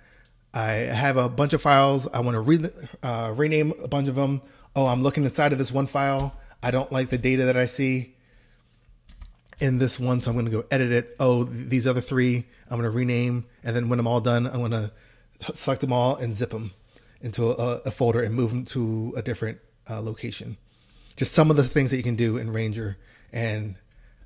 I 0.54 0.70
have 0.70 1.16
a 1.16 1.28
bunch 1.28 1.52
of 1.52 1.60
files. 1.60 2.08
I 2.12 2.20
want 2.20 2.34
to 2.34 2.40
re- 2.40 2.70
uh, 3.02 3.34
rename 3.36 3.74
a 3.82 3.88
bunch 3.88 4.08
of 4.08 4.14
them. 4.14 4.40
Oh, 4.74 4.86
I'm 4.86 5.02
looking 5.02 5.24
inside 5.24 5.52
of 5.52 5.58
this 5.58 5.72
one 5.72 5.86
file. 5.86 6.34
I 6.62 6.70
don't 6.70 6.90
like 6.90 7.10
the 7.10 7.18
data 7.18 7.44
that 7.44 7.56
I 7.56 7.66
see 7.66 8.14
in 9.60 9.78
this 9.78 9.98
one, 9.98 10.20
so 10.20 10.30
I'm 10.30 10.36
going 10.36 10.46
to 10.46 10.52
go 10.52 10.64
edit 10.70 10.92
it. 10.92 11.16
Oh, 11.18 11.44
these 11.44 11.86
other 11.86 12.00
three, 12.00 12.46
I'm 12.70 12.78
going 12.78 12.90
to 12.90 12.96
rename, 12.96 13.44
and 13.62 13.74
then 13.74 13.88
when 13.88 13.98
I'm 13.98 14.06
all 14.06 14.20
done, 14.20 14.46
I'm 14.46 14.60
going 14.60 14.70
to 14.70 14.92
select 15.54 15.80
them 15.80 15.92
all 15.92 16.16
and 16.16 16.34
zip 16.34 16.50
them 16.50 16.72
into 17.20 17.50
a, 17.50 17.80
a 17.84 17.90
folder 17.90 18.22
and 18.22 18.34
move 18.34 18.50
them 18.50 18.64
to 18.64 19.14
a 19.16 19.22
different 19.22 19.58
uh, 19.88 20.00
location. 20.00 20.56
Just 21.16 21.32
some 21.32 21.50
of 21.50 21.56
the 21.56 21.64
things 21.64 21.90
that 21.90 21.96
you 21.96 22.02
can 22.02 22.16
do 22.16 22.36
in 22.36 22.52
Ranger. 22.52 22.96
And 23.32 23.76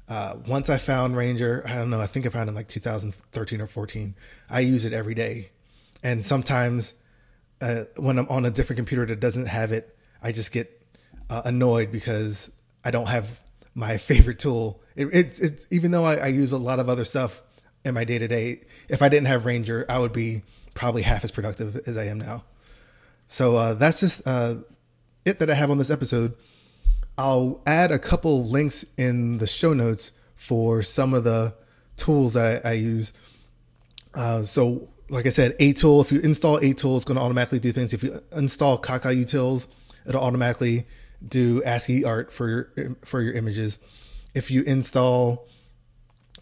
uh, 0.09 0.37
once 0.47 0.69
I 0.69 0.79
found 0.79 1.17
Ranger, 1.17 1.63
I 1.67 1.77
don't 1.77 1.91
know, 1.91 2.01
I 2.01 2.07
think 2.07 2.27
I 2.27 2.29
found 2.29 2.49
it 2.49 2.51
in 2.51 2.55
like 2.55 2.69
2013 2.69 3.61
or 3.61 3.67
14. 3.67 4.15
I 4.51 4.61
use 4.61 4.85
it 4.85 4.93
every 4.93 5.15
day. 5.15 5.51
And 6.03 6.25
sometimes 6.25 6.95
uh, 7.61 7.85
when 7.97 8.19
I'm 8.19 8.29
on 8.29 8.45
a 8.45 8.51
different 8.51 8.79
computer 8.79 9.07
that 9.07 9.21
doesn't 9.21 9.47
have 9.47 9.73
it, 9.73 9.97
I 10.23 10.33
just 10.33 10.53
get 10.53 10.83
uh, 11.31 11.43
annoyed 11.45 11.93
because 11.93 12.51
I 12.85 12.91
don't 12.91 13.07
have 13.07 13.41
my 13.75 13.97
favorite 13.99 14.39
tool. 14.39 14.83
It, 14.97 15.07
it, 15.07 15.41
it's 15.41 15.67
even 15.71 15.93
though 15.93 16.05
I, 16.05 16.17
I 16.17 16.27
use 16.27 16.53
a 16.53 16.59
lot 16.59 16.79
of 16.79 16.89
other 16.89 17.05
stuff 17.05 17.41
in 17.85 17.95
my 17.95 18.05
day 18.05 18.19
to 18.19 18.29
day, 18.29 18.61
if 18.89 19.01
I 19.03 19.09
didn't 19.09 19.27
have 19.27 19.47
Ranger, 19.47 19.87
I 19.89 19.99
would 19.99 20.13
be 20.13 20.43
probably 20.75 21.03
half 21.03 21.25
as 21.25 21.31
productive 21.31 21.81
as 21.87 21.97
I 21.97 22.05
am 22.05 22.19
now. 22.19 22.45
So 23.33 23.57
uh, 23.57 23.73
that's 23.73 23.99
just 23.99 24.21
uh, 24.27 24.57
it 25.25 25.39
that 25.39 25.49
I 25.49 25.55
have 25.55 25.71
on 25.71 25.79
this 25.79 25.91
episode. 25.91 26.35
I'll 27.17 27.63
add 27.67 27.91
a 27.91 27.99
couple 27.99 28.45
links 28.45 28.85
in 28.99 29.39
the 29.39 29.47
show 29.47 29.73
notes 29.73 30.13
for 30.35 30.83
some 30.83 31.15
of 31.15 31.25
the 31.25 31.55
tools 31.97 32.35
that 32.35 32.67
I, 32.67 32.69
I 32.69 32.73
use. 32.75 33.15
Uh, 34.13 34.43
so, 34.43 34.91
like 35.09 35.25
I 35.25 35.31
said, 35.31 35.57
A 35.61 35.73
Tool. 35.73 36.03
If 36.03 36.13
you 36.13 36.21
install 36.21 36.59
A 36.59 36.75
Tool, 36.75 36.97
it's 36.97 37.07
going 37.07 37.17
to 37.17 37.23
automatically 37.23 37.59
do 37.59 37.73
things. 37.73 37.95
If 37.95 38.03
you 38.03 38.23
install 38.33 38.79
caca-utils, 38.79 39.67
it'll 40.07 40.23
automatically 40.23 40.87
do 41.27 41.63
ASCII 41.65 42.05
art 42.05 42.35
for 42.35 42.49
your 42.49 42.97
for 43.03 43.23
your 43.23 43.33
images. 43.33 43.79
If 44.35 44.51
you 44.51 44.63
install 44.63 45.49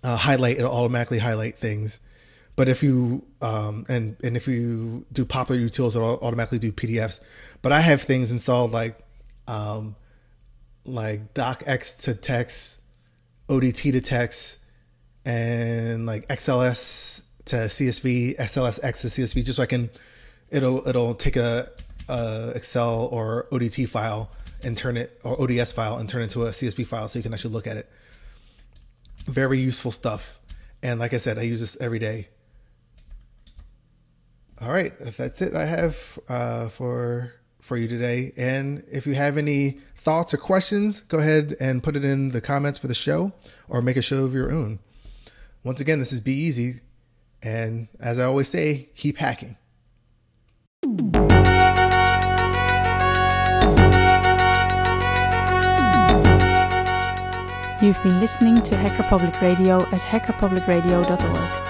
uh, 0.03 0.17
Highlight, 0.17 0.59
it'll 0.59 0.75
automatically 0.75 1.21
highlight 1.21 1.57
things. 1.57 2.01
But 2.57 2.69
if 2.69 2.83
you 2.83 3.25
um, 3.41 3.87
and 3.89 4.17
and 4.23 4.37
if 4.37 4.47
you 4.47 5.07
do 5.13 5.25
poppler 5.25 5.59
utils, 5.59 5.97
it'll 5.97 6.19
automatically 6.21 6.59
do 6.59 6.73
PDFs. 6.73 7.21
But 7.63 7.73
I 7.73 7.81
have 7.81 8.03
things 8.03 8.31
installed 8.31 8.73
like 8.73 8.99
um, 9.49 9.97
like 10.85 11.33
docx 11.35 11.99
to 12.03 12.15
text, 12.15 12.81
ODT 13.49 13.93
to 13.93 14.01
text, 14.01 14.59
and 15.25 16.07
like 16.07 16.29
XLS 16.29 17.23
to 17.47 17.57
CSV, 17.57 18.37
XLSX 18.37 19.01
to 19.01 19.07
CSV, 19.09 19.45
just 19.45 19.57
so 19.57 19.63
I 19.63 19.67
can 19.67 19.91
it'll 20.51 20.87
it'll 20.87 21.15
take 21.15 21.37
a, 21.37 21.71
a 22.09 22.53
Excel 22.55 23.09
or 23.13 23.47
ODT 23.53 23.89
file 23.89 24.31
and 24.63 24.77
turn 24.77 24.97
it 24.97 25.19
or 25.25 25.41
ODS 25.41 25.73
file 25.73 25.97
and 25.97 26.09
turn 26.09 26.21
it 26.21 26.25
into 26.25 26.47
a 26.47 26.51
CSV 26.51 26.87
file 26.87 27.09
so 27.09 27.19
you 27.19 27.23
can 27.23 27.33
actually 27.33 27.55
look 27.55 27.67
at 27.67 27.77
it. 27.77 27.91
Very 29.27 29.59
useful 29.59 29.91
stuff. 29.91 30.39
And 30.83 30.99
like 30.99 31.15
I 31.15 31.19
said, 31.19 31.39
I 31.39 31.43
use 31.43 31.61
this 31.61 31.77
every 31.81 31.99
day. 31.99 32.29
All 34.63 34.71
right, 34.71 34.93
that's 34.99 35.41
it 35.41 35.55
I 35.55 35.65
have 35.65 36.19
uh, 36.29 36.69
for 36.69 37.33
for 37.61 37.79
you 37.79 37.89
today. 37.89 38.33
And 38.37 38.85
if 38.91 39.07
you 39.07 39.15
have 39.15 39.39
any 39.39 39.79
thoughts 39.97 40.35
or 40.35 40.37
questions, 40.37 41.01
go 41.03 41.19
ahead 41.19 41.57
and 41.61 41.83
put 41.83 41.97
it 41.97 42.05
in 42.05 42.31
the 42.31 42.43
comments 42.43 42.79
for 42.79 42.87
the 42.87 42.95
show 42.95 43.33
or 43.69 43.81
make 43.81 43.97
a 43.97 44.03
show 44.03 44.25
of 44.25 44.35
your 44.35 44.53
own. 44.53 44.79
Once 45.65 45.81
again, 45.81 45.99
this 45.99 46.13
is 46.13 46.21
Be 46.21 46.33
Easy. 46.33 46.81
And 47.43 47.89
as 48.01 48.19
I 48.19 48.25
always 48.25 48.49
say, 48.49 48.91
keep 48.97 49.17
hacking. 49.17 49.57
You've 57.83 58.03
been 58.03 58.21
listening 58.21 58.63
to 58.63 58.77
Hacker 58.77 59.05
Public 59.05 59.41
Radio 59.41 59.77
at 59.87 60.03
hackerpublicradio.org. 60.03 61.70